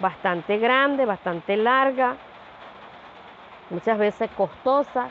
[0.00, 2.16] bastante grande, bastante larga,
[3.70, 5.10] muchas veces costosa.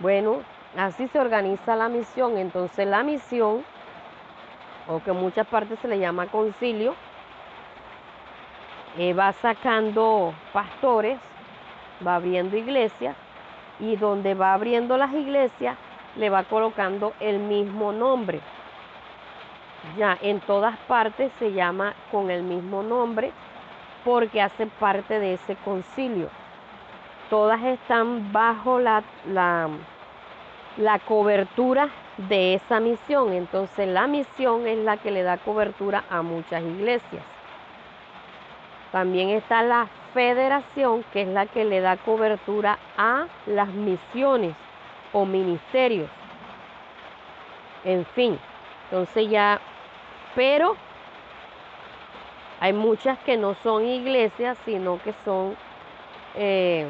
[0.00, 0.42] Bueno,
[0.76, 3.64] así se organiza la misión, entonces la misión,
[4.88, 6.94] o que en muchas partes se le llama concilio,
[8.96, 11.18] eh, va sacando pastores,
[12.06, 13.16] va abriendo iglesias,
[13.80, 15.76] y donde va abriendo las iglesias,
[16.16, 18.40] le va colocando el mismo nombre.
[19.96, 23.32] Ya en todas partes se llama con el mismo nombre
[24.04, 26.28] porque hace parte de ese concilio.
[27.30, 29.68] Todas están bajo la, la,
[30.76, 33.32] la cobertura de esa misión.
[33.32, 37.22] Entonces la misión es la que le da cobertura a muchas iglesias.
[38.92, 44.54] También está la federación, que es la que le da cobertura a las misiones
[45.12, 46.08] o ministerios.
[47.84, 48.38] En fin,
[48.84, 49.60] entonces ya,
[50.34, 50.76] pero
[52.60, 55.54] hay muchas que no son iglesias, sino que son,
[56.34, 56.86] eh,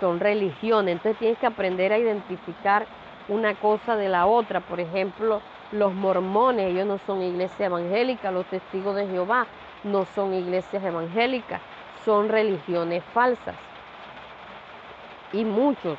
[0.00, 0.92] son religiones.
[0.92, 2.86] Entonces tienes que aprender a identificar
[3.28, 4.60] una cosa de la otra.
[4.60, 5.40] Por ejemplo,
[5.72, 9.46] los mormones, ellos no son iglesia evangélica, los testigos de Jehová
[9.84, 11.60] no son iglesias evangélicas,
[12.04, 13.54] son religiones falsas.
[15.32, 15.98] Y muchos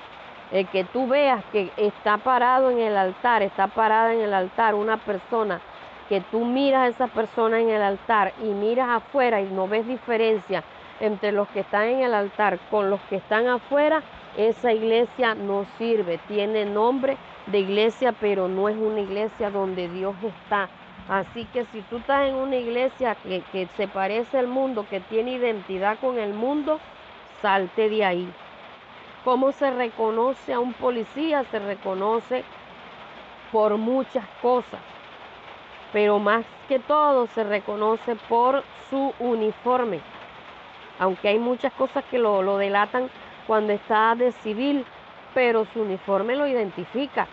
[0.51, 4.75] el que tú veas que está parado en el altar, está parada en el altar
[4.75, 5.59] una persona,
[6.07, 9.85] que tú miras a esa persona en el altar y miras afuera y no ves
[9.85, 10.63] diferencia
[10.99, 14.01] entre los que están en el altar con los que están afuera,
[14.37, 16.19] esa iglesia no sirve.
[16.27, 17.17] Tiene nombre
[17.47, 20.69] de iglesia, pero no es una iglesia donde Dios está.
[21.07, 25.31] Así que si tú estás en una iglesia que, se parece al mundo, que tiene
[25.31, 26.79] identidad con el mundo,
[27.41, 28.33] salte de ahí.
[29.23, 31.45] ¿Cómo se reconoce a un policía?
[31.45, 32.43] Se reconoce
[33.51, 34.81] por muchas cosas,
[35.93, 40.01] pero más que todo se reconoce por su uniforme.
[40.99, 43.09] Aunque hay muchas cosas que lo delatan
[43.45, 44.85] cuando está de civil,
[45.33, 47.27] pero su uniforme lo identifica.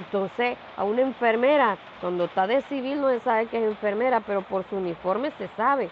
[0.00, 4.42] Entonces, a una enfermera, cuando está de civil no se sabe que es enfermera, pero
[4.42, 5.90] por su uniforme se sabe.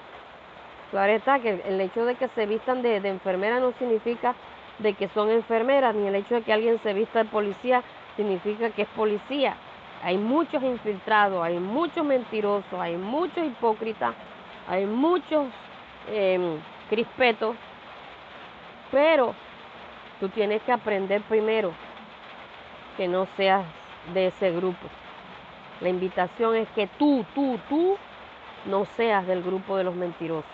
[0.91, 4.35] Claro está que el hecho de que se vistan de, enfermera no significa
[4.79, 7.83] de que son enfermeras, ni el hecho de que alguien se vista de policía
[8.17, 9.57] significa que es policía.
[10.03, 14.15] Hay muchos infiltrados, hay muchos mentirosos, hay muchos hipócritas,
[14.69, 15.47] hay muchos
[16.11, 16.59] em,
[16.91, 17.57] crispetos,
[18.91, 19.35] pero
[20.19, 21.73] tú tienes que aprender primero
[22.97, 23.65] que no seas
[24.13, 24.89] de ese grupo.
[25.81, 27.97] La invitación es que tú, tú, tú
[28.67, 30.45] no seas del grupo de los mentirosos.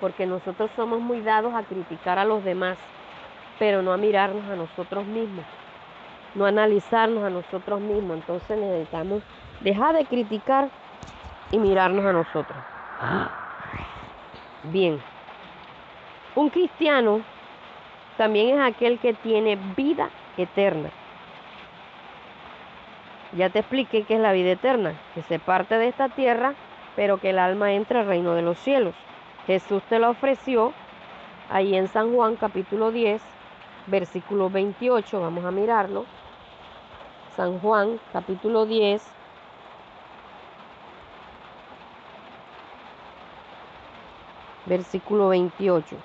[0.00, 2.76] Porque nosotros somos muy dados a criticar a los demás,
[3.58, 5.44] pero no a mirarnos a nosotros mismos,
[6.34, 8.18] no a analizarnos a nosotros mismos.
[8.18, 9.22] Entonces necesitamos
[9.60, 10.68] dejar de criticar
[11.50, 12.58] y mirarnos a nosotros.
[14.64, 15.00] Bien,
[16.34, 17.22] un cristiano
[18.16, 20.90] también es aquel que tiene vida eterna.
[23.30, 26.58] Ya te expliqué qué es la vida eterna, que se parte de esta tierra,
[26.94, 28.96] pero que el alma entra al reino de los cielos.
[29.44, 30.76] Jesús te la ofreció
[31.48, 33.22] ahí en San Juan capítulo 10,
[33.86, 36.10] versículo 28, vamos a mirarlo.
[37.28, 39.16] San Juan capítulo 10,
[44.66, 46.04] versículo 28.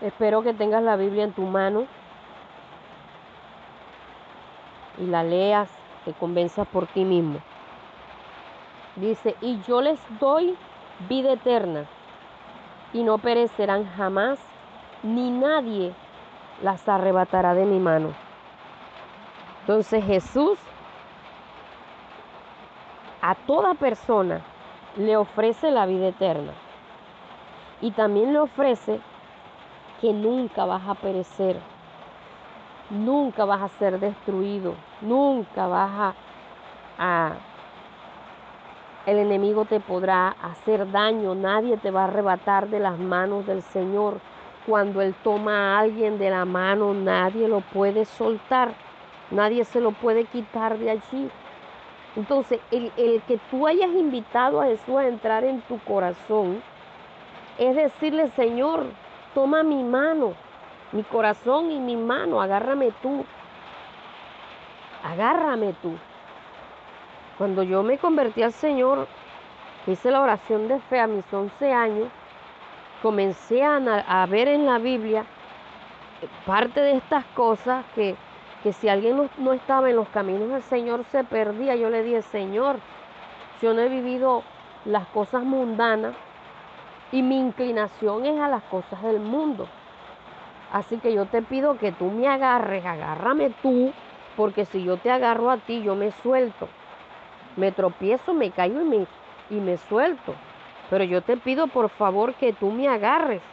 [0.00, 1.88] Espero que tengas la Biblia en tu mano
[4.98, 5.70] y la leas,
[6.04, 7.38] te convenzas por ti mismo.
[8.96, 10.56] Dice, y yo les doy
[11.08, 11.86] vida eterna
[12.92, 14.38] y no perecerán jamás,
[15.02, 15.94] ni nadie
[16.62, 18.14] las arrebatará de mi mano.
[19.62, 20.58] Entonces Jesús
[23.22, 24.40] a toda persona
[24.96, 26.52] le ofrece la vida eterna
[27.80, 29.00] y también le ofrece
[30.00, 31.56] que nunca vas a perecer,
[32.92, 36.14] nunca vas a ser destruido, nunca vas
[36.98, 37.32] a,
[39.06, 43.62] el enemigo te podrá hacer daño, nadie te va a arrebatar de las manos del
[43.62, 44.20] Señor.
[44.66, 48.72] Cuando Él toma a alguien de la mano, nadie lo puede soltar,
[49.30, 51.30] nadie se lo puede quitar de allí.
[52.14, 56.62] Entonces, el, el que tú hayas invitado a Jesús a entrar en tu corazón,
[57.58, 58.84] es decirle, Señor,
[59.34, 60.34] Toma mi mano,
[60.92, 63.24] mi corazón y mi mano, agárrame tú.
[65.02, 65.96] Agárrame tú.
[67.38, 69.08] Cuando yo me convertí al Señor,
[69.86, 72.08] hice la oración de fe a mis 11 años,
[73.02, 75.24] comencé a, ver en la Biblia
[76.46, 78.14] parte de estas cosas que,
[78.62, 81.74] que si alguien no, no, estaba en los caminos del Señor se perdía.
[81.74, 82.76] Yo le dije, Señor,
[83.60, 84.44] yo no he vivido
[84.84, 86.14] las cosas mundanas,
[87.12, 89.68] y mi inclinación es a las cosas del mundo.
[90.78, 93.94] Así que yo te pido que tú me agarres, agárrame tú,
[94.34, 96.74] porque si yo te agarro a ti, yo me suelto.
[97.56, 99.08] Me tropiezo, me caigo y me,
[99.48, 100.40] y me suelto.
[100.88, 103.44] Pero yo te pido por favor que tú me agarres.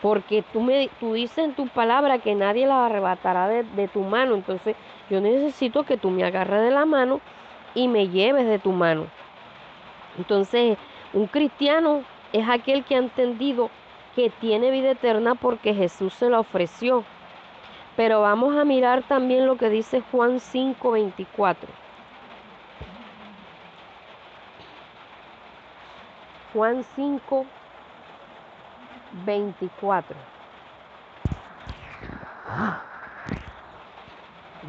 [0.00, 4.04] Porque tú, me, tú dices en tu palabra que nadie la arrebatará de, de tu
[4.04, 4.34] mano.
[4.36, 4.76] Entonces
[5.08, 7.22] yo necesito que tú me agarres de la mano
[7.72, 9.12] y me lleves de tu mano.
[10.14, 10.78] Entonces
[11.12, 13.74] un cristiano es aquel que ha entendido
[14.14, 17.04] que tiene vida eterna porque Jesús se la ofreció.
[17.96, 21.68] Pero vamos a mirar también lo que dice Juan 5:24.
[26.52, 27.46] Juan 5,
[29.26, 30.16] 24.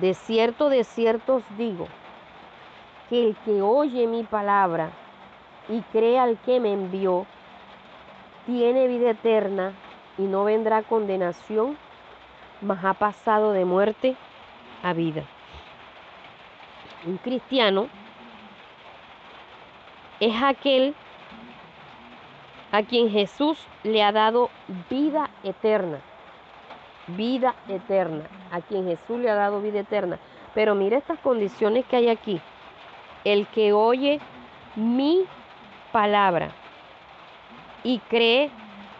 [0.01, 1.87] De cierto, de cierto os digo,
[3.09, 4.89] que el que oye mi palabra
[5.69, 7.27] y cree al que me envió,
[8.45, 9.73] tiene vida eterna
[10.17, 11.77] y no vendrá condenación,
[12.61, 14.15] mas ha pasado de muerte
[14.83, 15.23] a vida.
[17.05, 17.87] Un cristiano
[20.19, 20.95] es aquel
[22.71, 24.49] a quien Jesús le ha dado
[24.89, 25.99] vida eterna.
[27.07, 28.23] Vida eterna.
[28.51, 30.17] A quien Jesús le ha dado vida eterna.
[30.53, 32.41] Pero mire estas condiciones que hay aquí.
[33.23, 34.19] El que oye
[34.75, 35.25] mi
[35.91, 36.51] palabra
[37.85, 38.49] y cree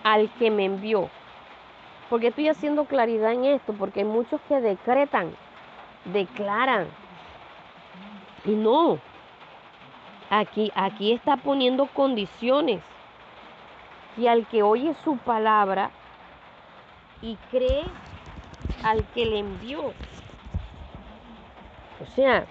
[0.03, 1.09] al que me envió.
[2.09, 5.35] Porque estoy haciendo claridad en esto, porque hay muchos que decretan,
[6.05, 6.87] declaran.
[8.45, 8.99] Y no,
[10.29, 12.81] aquí, aquí está poniendo condiciones.
[14.17, 15.89] Y al que oye su palabra
[17.23, 17.83] y cree
[18.83, 19.93] al que le envió.
[22.01, 22.45] O sea,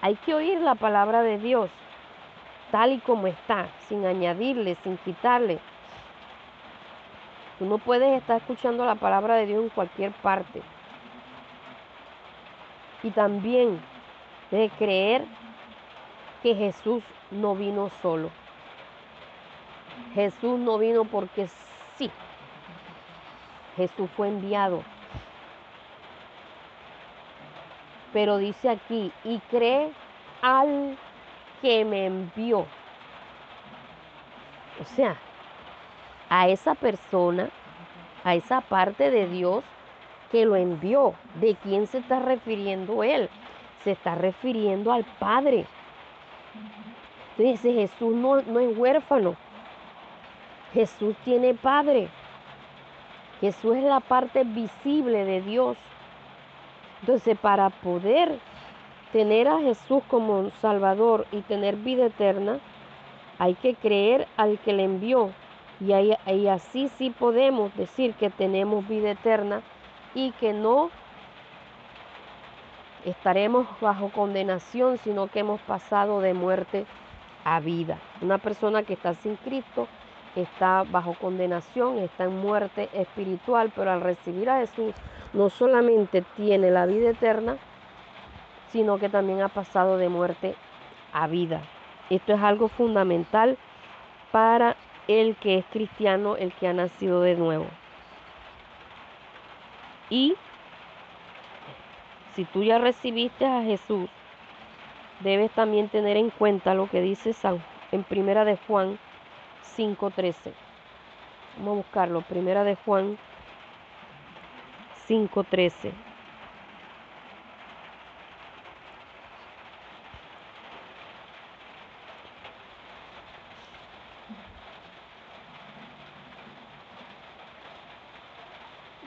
[0.00, 1.70] hay que oír la palabra de Dios
[2.72, 5.60] tal y como está, sin añadirle, sin quitarle.
[7.60, 10.62] Tú no puedes estar escuchando la palabra de Dios en cualquier parte.
[13.04, 13.80] Y también
[14.50, 15.24] de creer
[16.42, 18.30] que Jesús no vino solo.
[20.14, 21.46] Jesús no vino porque
[21.96, 22.10] sí.
[23.76, 24.82] Jesús fue enviado
[28.12, 29.90] Pero dice aquí, y cree
[30.42, 30.98] al
[31.62, 32.66] que me envió.
[34.80, 35.16] O sea,
[36.28, 37.48] a esa persona,
[38.24, 39.64] a esa parte de Dios
[40.30, 41.14] que lo envió.
[41.36, 43.30] ¿De quién se está refiriendo él?
[43.84, 45.66] Se está refiriendo al Padre.
[47.36, 49.36] Entonces Jesús no, no es huérfano.
[50.74, 52.08] Jesús tiene Padre.
[53.40, 55.76] Jesús es la parte visible de Dios.
[57.00, 58.38] Entonces, para poder
[59.12, 62.58] tener a Jesús como Salvador y tener vida eterna,
[63.38, 65.30] hay que creer al que le envió.
[65.80, 65.92] Y,
[66.32, 69.62] y así sí podemos decir que tenemos vida eterna
[70.14, 70.90] y que no
[73.04, 76.86] estaremos bajo condenación, sino que hemos pasado de muerte
[77.44, 77.98] a vida.
[78.20, 79.88] Una persona que está sin Cristo
[80.36, 84.94] está bajo condenación, está en muerte espiritual, pero al recibir a Jesús
[85.32, 87.56] no solamente tiene la vida eterna,
[88.72, 90.56] sino que también ha pasado de muerte
[91.12, 91.60] a vida.
[92.10, 93.58] Esto es algo fundamental
[94.32, 94.76] para
[95.08, 97.66] el que es cristiano, el que ha nacido de nuevo.
[100.08, 100.34] Y
[102.34, 104.08] si tú ya recibiste a Jesús,
[105.20, 107.62] debes también tener en cuenta lo que dice San
[107.92, 108.98] en Primera de Juan
[109.76, 110.54] 5:13.
[111.58, 113.18] Vamos a buscarlo, Primera de Juan
[115.06, 115.92] 5:13.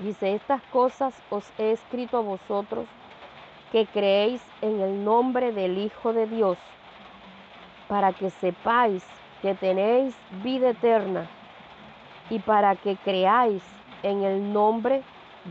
[0.06, 2.86] Dice, estas cosas os he escrito a vosotros
[3.72, 6.60] que creéis en el nombre del Hijo de Dios,
[7.88, 9.04] para que sepáis
[9.42, 11.28] que tenéis vida eterna
[12.30, 13.64] y para que creáis
[14.04, 15.02] en el nombre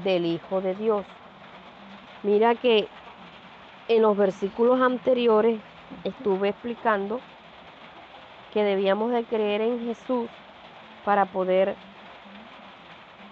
[0.04, 1.04] del Hijo de Dios.
[2.22, 2.86] Mira que
[3.88, 5.58] en los versículos anteriores
[6.04, 7.20] estuve explicando
[8.52, 10.28] que debíamos de creer en Jesús
[11.04, 11.74] para poder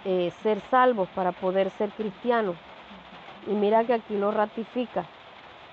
[0.04, 2.56] eh, ser salvos, para poder ser cristianos.
[3.46, 5.04] Y mira que aquí lo ratifica.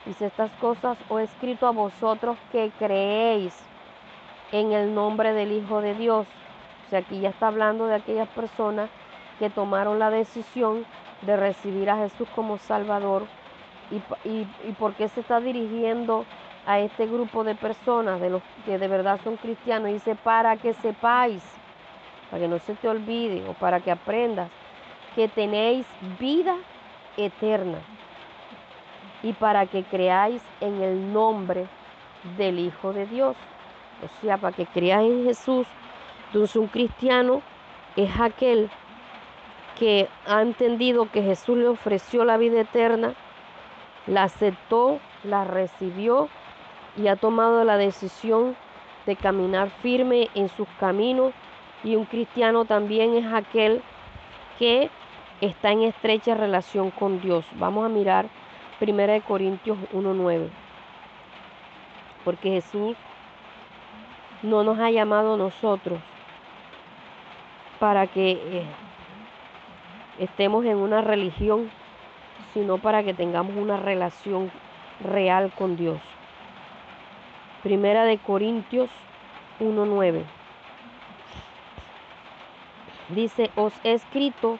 [0.06, 3.56] Dice, estas cosas os he escrito a vosotros que creéis
[4.52, 6.26] en el nombre del Hijo de Dios.
[6.88, 8.90] O sea, aquí ya está hablando de aquellas personas
[9.38, 10.86] que tomaron la decisión
[11.22, 13.28] de recibir a Jesús como Salvador.
[13.92, 16.26] ¿Y, y, y por qué se está dirigiendo
[16.66, 19.92] a este grupo de personas, de los que de verdad son cristianos?
[19.92, 21.44] Dice, para que sepáis
[22.30, 24.50] para que no se te olvide o para que aprendas
[25.16, 25.86] que tenéis
[26.20, 26.56] vida
[27.18, 27.80] eterna
[29.24, 31.68] y para que creáis en el nombre
[32.38, 33.36] del Hijo de Dios.
[34.04, 35.68] O sea, para que creáis en Jesús.
[36.28, 37.42] Entonces un cristiano
[37.96, 38.70] es aquel
[39.78, 43.14] que ha entendido que Jesús le ofreció la vida eterna,
[44.08, 46.30] la aceptó, la recibió
[46.98, 48.56] y ha tomado la decisión
[49.06, 51.34] de caminar firme en sus caminos
[51.84, 53.82] y un cristiano también es aquel
[54.58, 54.90] que
[55.42, 57.46] está en estrecha relación con Dios.
[57.54, 58.28] Vamos a mirar
[58.82, 60.50] 1 Corintios 1.9.
[62.26, 62.96] Porque Jesús
[64.42, 66.00] no nos ha llamado a nosotros
[67.80, 68.66] para que eh,
[70.20, 71.70] estemos en una religión,
[72.54, 74.52] sino para que tengamos una relación
[75.02, 76.00] real con Dios.
[77.64, 78.90] Primera de Corintios
[79.60, 80.39] 1.9.
[83.10, 84.60] Dice, os he escrito,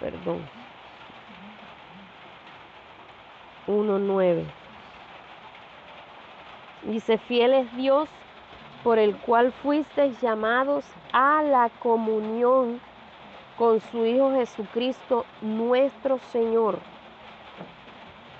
[0.00, 0.46] perdón,
[3.66, 4.44] 1.9.
[6.82, 8.08] Dice, fiel es Dios
[8.84, 12.80] por el cual fuisteis llamados a la comunión
[13.56, 16.78] con su Hijo Jesucristo, nuestro Señor.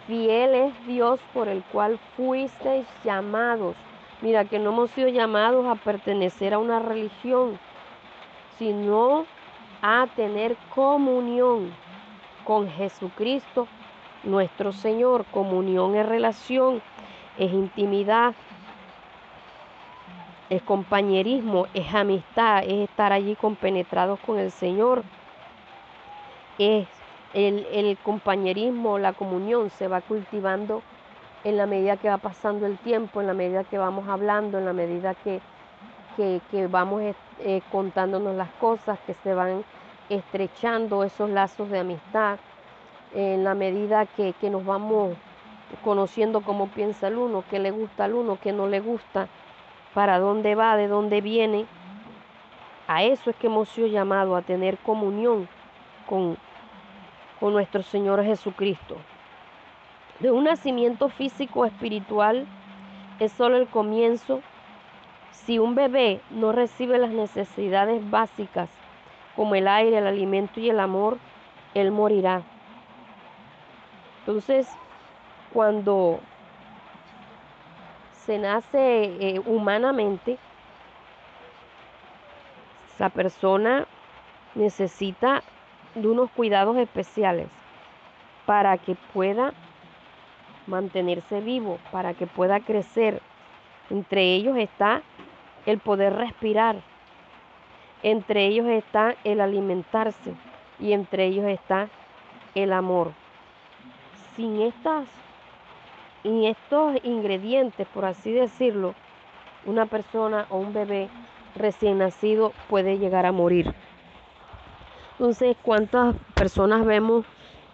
[0.07, 3.75] Fiel es Dios por el cual fuisteis llamados.
[4.21, 7.59] Mira que no hemos sido llamados a pertenecer a una religión,
[8.59, 9.27] sino
[9.83, 11.73] a tener comunión
[12.45, 13.67] con Jesucristo,
[14.25, 15.25] nuestro Señor.
[15.27, 16.83] Comunión es relación,
[17.39, 18.35] es intimidad,
[20.49, 25.03] es compañerismo, es amistad, es estar allí compenetrados con el Señor.
[26.59, 26.87] Es
[27.35, 30.83] el, compañerismo, la comunión se va cultivando
[31.45, 34.65] en la medida que va pasando el tiempo, en la medida que vamos hablando, en
[34.65, 35.41] la medida que
[36.17, 37.03] que, vamos
[37.41, 39.65] eh, contándonos las cosas, que se van
[40.09, 42.39] estrechando esos lazos de amistad
[43.15, 45.17] en la medida que, que nos vamos
[45.85, 49.29] conociendo cómo piensa el uno, qué le gusta al uno, qué no le gusta,
[49.95, 51.67] para dónde va, de dónde viene.
[52.87, 55.49] A eso es que hemos sido llamados, a tener comunión
[56.07, 56.37] con,
[57.41, 58.97] con nuestro Señor Jesucristo.
[60.21, 62.47] De un nacimiento físico espiritual
[63.19, 64.41] es solo el comienzo
[65.45, 68.69] Si un bebé no recibe las necesidades básicas
[69.37, 71.19] como el aire, el alimento y el amor,
[71.75, 72.43] él morirá.
[74.21, 74.67] Entonces,
[75.53, 76.19] cuando
[78.25, 80.39] se nace eh, humanamente,
[82.95, 83.87] esa persona
[84.55, 85.43] necesita
[85.95, 87.47] de unos cuidados especiales
[88.47, 89.53] para que pueda
[90.67, 93.23] mantenerse vivo, para que pueda crecer.
[93.91, 95.03] Entre ellos está
[95.67, 96.77] el poder respirar,
[98.03, 100.35] entre ellos está el alimentarse
[100.79, 101.89] y entre ellos está
[102.55, 103.13] el amor.
[104.37, 105.07] Sin estas
[106.23, 108.95] y estos ingredientes, por así decirlo,
[109.65, 111.09] una persona o un bebé
[111.57, 113.75] recién nacido puede llegar a morir.
[115.13, 117.25] Entonces, ¿cuántas personas vemos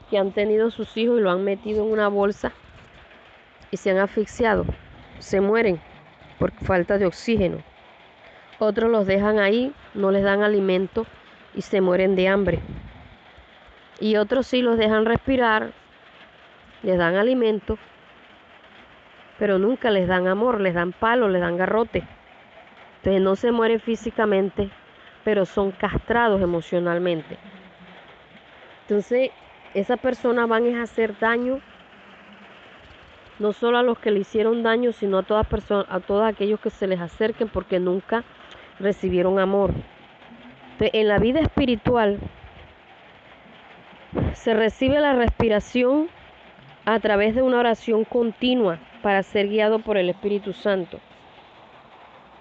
[0.09, 2.53] que han tenido sus hijos y lo han metido en una bolsa
[3.71, 4.65] y se han asfixiado?
[5.19, 5.81] Se mueren
[6.39, 7.72] por falta de oxígeno.
[8.65, 11.05] Otros los dejan ahí, no les dan alimento
[11.53, 12.61] y se mueren de hambre.
[13.99, 15.73] Y otros sí los dejan respirar,
[16.85, 17.77] les dan alimento,
[19.37, 22.05] pero nunca les dan amor, les dan palo, les dan garrote.
[22.99, 24.71] Entonces no se mueren físicamente,
[25.25, 27.39] pero son castrados emocionalmente.
[28.83, 29.33] Entonces,
[29.75, 31.59] esas personas van a hacer daño
[33.41, 36.61] no solo a los que le hicieron daño, sino a todas personas, a todos aquellos
[36.61, 38.23] que se les acerquen porque nunca
[38.83, 39.73] recibieron amor.
[40.81, 42.19] en la vida espiritual
[44.35, 46.09] se recibe la respiración
[46.85, 50.99] a través de una oración continua para ser guiado por el Espíritu Santo.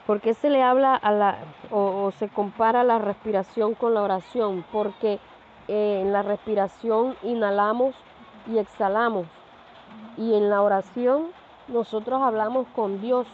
[0.07, 1.37] ¿Por qué se le habla a la,
[1.69, 4.65] o, se compara la respiración con la oración?
[4.71, 5.19] Porque
[5.67, 7.95] eh, en la respiración inhalamos
[8.51, 9.27] y exhalamos.
[10.17, 11.27] Y en la oración
[11.67, 13.27] nosotros hablamos con Dios,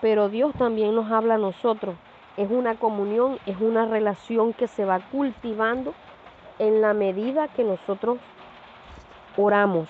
[0.00, 1.94] pero Dios también nos habla a nosotros.
[2.40, 5.94] Es una comunión, es una relación que se va cultivando
[6.58, 8.18] en la medida que nosotros
[9.36, 9.88] oramos,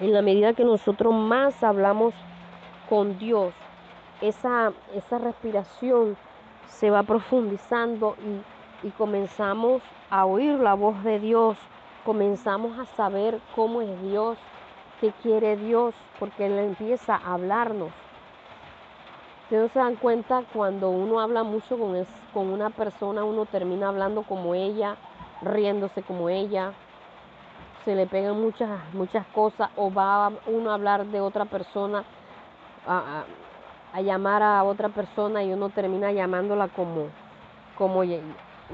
[0.00, 2.14] en la medida que nosotros más hablamos
[2.88, 3.52] con Dios
[4.20, 6.16] esa, esa respiración
[6.66, 8.16] se va profundizando
[8.82, 11.56] y, y comenzamos a oír la voz de Dios,
[12.04, 14.38] comenzamos a saber cómo es Dios,
[15.00, 17.90] qué quiere Dios, porque Él empieza a hablarnos.
[19.54, 21.94] Ustedes se dan cuenta cuando uno habla mucho con,
[22.32, 24.96] con una persona, uno termina hablando como ella,
[25.42, 26.72] riéndose como ella,
[27.84, 32.02] se le pegan muchas, muchas cosas, o va uno a hablar de otra persona,
[32.84, 37.06] a llamar a otra persona y uno termina llamándola como,
[37.76, 38.02] como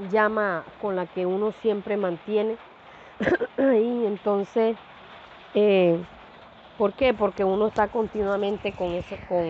[0.09, 2.57] llama con la que uno siempre mantiene.
[3.59, 4.75] y entonces,
[5.53, 5.95] eh,
[6.79, 7.13] ¿por qué?
[7.13, 9.45] Porque uno está continuamente con, eso, con,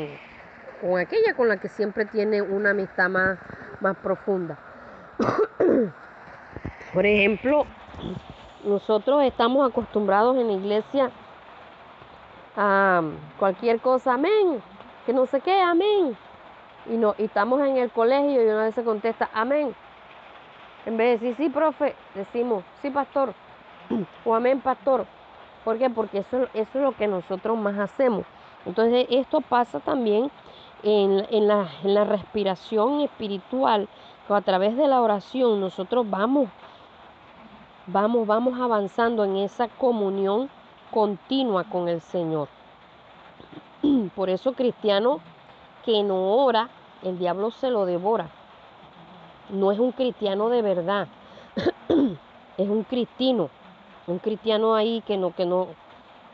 [0.82, 3.38] con aquella con la que siempre tiene una amistad más,
[3.80, 4.58] más profunda.
[6.94, 7.66] Por ejemplo,
[8.64, 11.12] nosotros estamos acostumbrados en la iglesia
[12.58, 13.02] a
[13.38, 14.62] cualquier cosa, amén,
[15.06, 16.18] que no sé qué, amén.
[16.88, 19.76] Y, no, y estamos en el colegio y una vez se contesta, amén.
[20.86, 23.34] En vez de decir, sí, profe, decimos, sí, pastor,
[24.26, 25.06] o amén, pastor.
[25.64, 25.92] ¿Por qué?
[25.92, 28.26] Porque eso, eso es lo que nosotros más hacemos.
[28.66, 30.32] Entonces, esto pasa también
[30.84, 33.88] en, en, la, en la respiración espiritual,
[34.36, 36.50] a través de la oración nosotros vamos,
[37.88, 40.50] vamos, vamos avanzando en esa comunión
[40.92, 42.48] continua con el Señor.
[44.16, 45.20] Por eso cristiano
[45.84, 46.70] que no ora,
[47.04, 48.30] el diablo se lo devora.
[49.50, 51.08] No es un cristiano de verdad.
[52.58, 53.50] es un cristino,
[54.08, 55.68] un cristiano ahí que no que no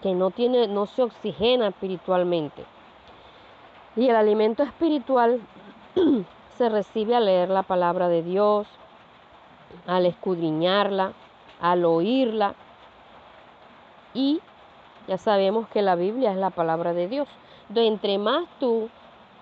[0.01, 2.63] que no tiene no se oxigena espiritualmente.
[3.97, 5.41] Y el alimento espiritual
[6.57, 8.67] se recibe al leer la palabra de Dios,
[9.85, 11.13] al escudriñarla,
[11.59, 12.55] al oírla
[14.13, 14.39] y
[15.07, 17.27] ya sabemos que la Biblia es la palabra de Dios.
[17.69, 18.89] Entonces, entre más tú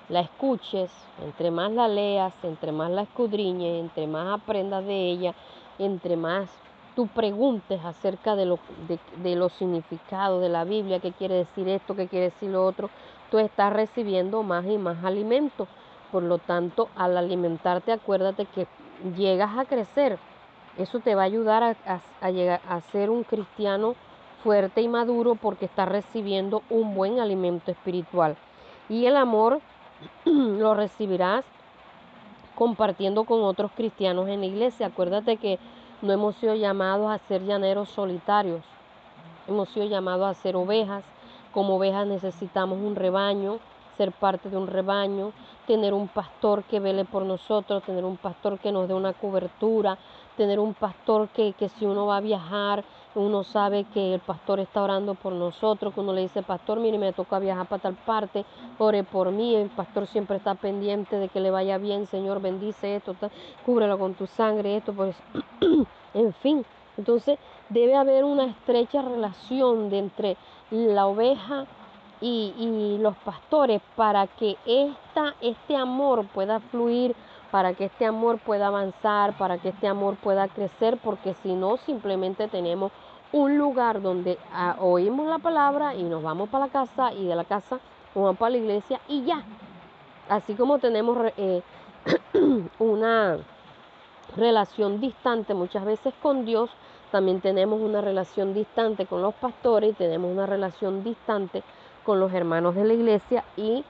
[0.09, 0.91] la escuches,
[1.23, 5.33] entre más la leas, entre más la escudriñes, entre más aprendas de ella,
[5.79, 6.49] entre más
[6.95, 8.59] tú preguntes acerca de, lo,
[9.21, 12.89] de, los significados de la Biblia, qué quiere decir esto, qué quiere decir lo otro,
[13.39, 15.67] estás recibiendo más y más alimento.
[16.11, 18.67] Por lo tanto, al alimentarte, acuérdate que
[19.17, 20.17] llegas a crecer.
[20.77, 23.95] Eso te va a ayudar a, a llegar a ser un cristiano
[24.43, 28.37] fuerte y maduro porque está recibiendo un buen alimento espiritual.
[28.89, 29.61] Y el amor
[30.25, 31.45] lo recibirás
[32.55, 34.87] compartiendo con otros cristianos en la iglesia.
[34.87, 35.59] Acuérdate que
[36.01, 38.63] no hemos sido llamados a ser llaneros solitarios,
[39.47, 41.03] hemos sido llamados a ser ovejas.
[41.55, 43.59] Como ovejas necesitamos un rebaño
[43.97, 45.31] ser parte de un rebaño,
[45.67, 49.97] tener un pastor que vele por nosotros, tener un pastor que nos dé una cobertura,
[50.37, 52.83] tener un pastor que, que si uno va a viajar,
[53.15, 56.97] uno sabe que el pastor está orando por nosotros, que uno le dice, pastor, mire,
[56.97, 58.45] me toca viajar para tal parte,
[58.77, 62.97] ore por mí, el pastor siempre está pendiente de que le vaya bien, Señor, bendice
[62.97, 63.15] esto,
[63.65, 65.15] cúbrelo con tu sangre, esto, pues,
[66.13, 66.65] en fin.
[66.97, 67.37] Entonces
[67.69, 70.37] debe haber una estrecha relación de entre
[70.71, 71.65] la oveja
[72.21, 77.15] y, los pastores para que esta, este amor pueda fluir
[77.51, 81.77] para que este amor pueda avanzar, para que este amor pueda crecer, porque si no,
[81.77, 82.91] simplemente tenemos
[83.31, 87.35] un lugar donde ah, oímos la palabra y nos vamos para la casa y de
[87.35, 87.79] la casa
[88.13, 89.43] nos vamos para la iglesia y ya.
[90.29, 91.61] Así como tenemos eh,
[92.79, 93.37] una
[94.35, 96.69] relación distante muchas veces con Dios,
[97.15, 101.63] también tenemos una relación distante con los pastores y tenemos una relación distante
[102.03, 103.85] con los hermanos de la iglesia y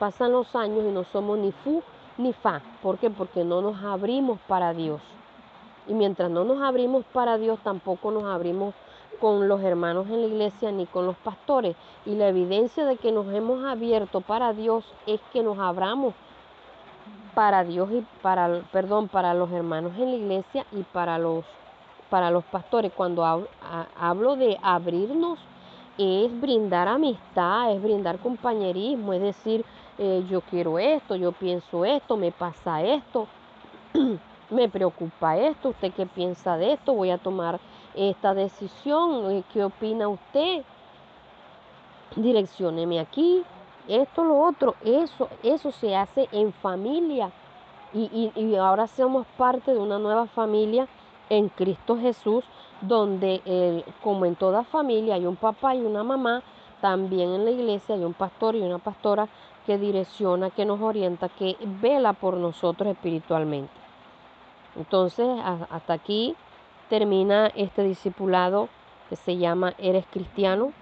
[0.00, 1.80] pasan los años y no somos ni fu
[2.18, 2.60] ni fa.
[2.82, 3.08] ¿Por qué?
[3.08, 5.00] Porque no nos abrimos para Dios.
[5.86, 8.74] Y mientras no nos abrimos para Dios, tampoco nos abrimos
[9.20, 11.76] con los hermanos en la iglesia ni con los pastores.
[12.04, 16.14] Y la evidencia de que nos hemos abierto para Dios es que nos abramos
[17.32, 21.44] para Dios y para, perdón, para los hermanos en la iglesia y para los,
[22.10, 22.92] para los pastores.
[22.92, 23.24] Cuando
[23.96, 25.38] hablo de abrirnos,
[25.98, 29.64] es brindar amistad, es brindar compañerismo, es decir,
[29.98, 33.28] eh, yo quiero esto, yo pienso esto, me pasa esto,
[34.50, 37.60] me preocupa esto, usted qué piensa de esto, voy a tomar
[37.94, 40.64] esta decisión, eh, ¿qué opina usted?
[42.16, 43.44] Direccióneme aquí,
[43.86, 47.30] esto, lo otro, eso, eso se hace en familia.
[47.92, 50.88] Y, y, ahora somos parte de una nueva familia
[51.30, 52.44] en Cristo Jesús,
[52.80, 56.42] donde eh, como en toda familia hay un papá y una mamá,
[56.80, 59.28] también en la iglesia hay un pastor y una pastora
[59.66, 63.72] que direcciona, que nos orienta, que vela por nosotros espiritualmente.
[64.76, 65.26] Entonces,
[65.70, 66.34] hasta aquí
[66.88, 68.68] termina este discipulado
[69.08, 70.72] que se llama Eres cristiano.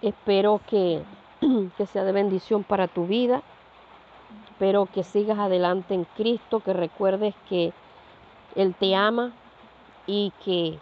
[0.00, 1.02] Espero que,
[1.76, 3.42] que sea de bendición para tu vida.
[4.50, 7.72] Espero que sigas adelante en Cristo, que recuerdes que
[8.56, 9.32] Él te ama
[10.06, 10.78] y que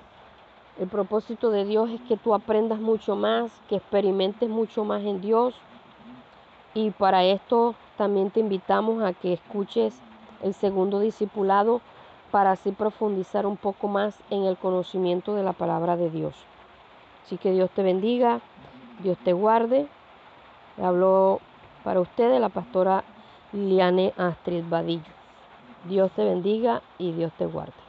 [0.81, 5.21] el propósito de Dios es que tú aprendas mucho más, que experimentes mucho más en
[5.21, 5.55] Dios
[6.75, 9.95] y para esto también te invitamos a que escuches
[10.43, 11.81] el segundo discipulado
[12.33, 16.35] para así profundizar un poco más en el conocimiento de la palabra de Dios.
[17.25, 18.41] Así que Dios te bendiga,
[19.03, 19.87] Dios te guarde.
[20.83, 21.41] Habló
[21.85, 23.05] para ustedes la pastora
[23.53, 25.24] Liliane Astrid Vadillo.
[25.85, 27.84] Dios te bendiga y Dios te guarde.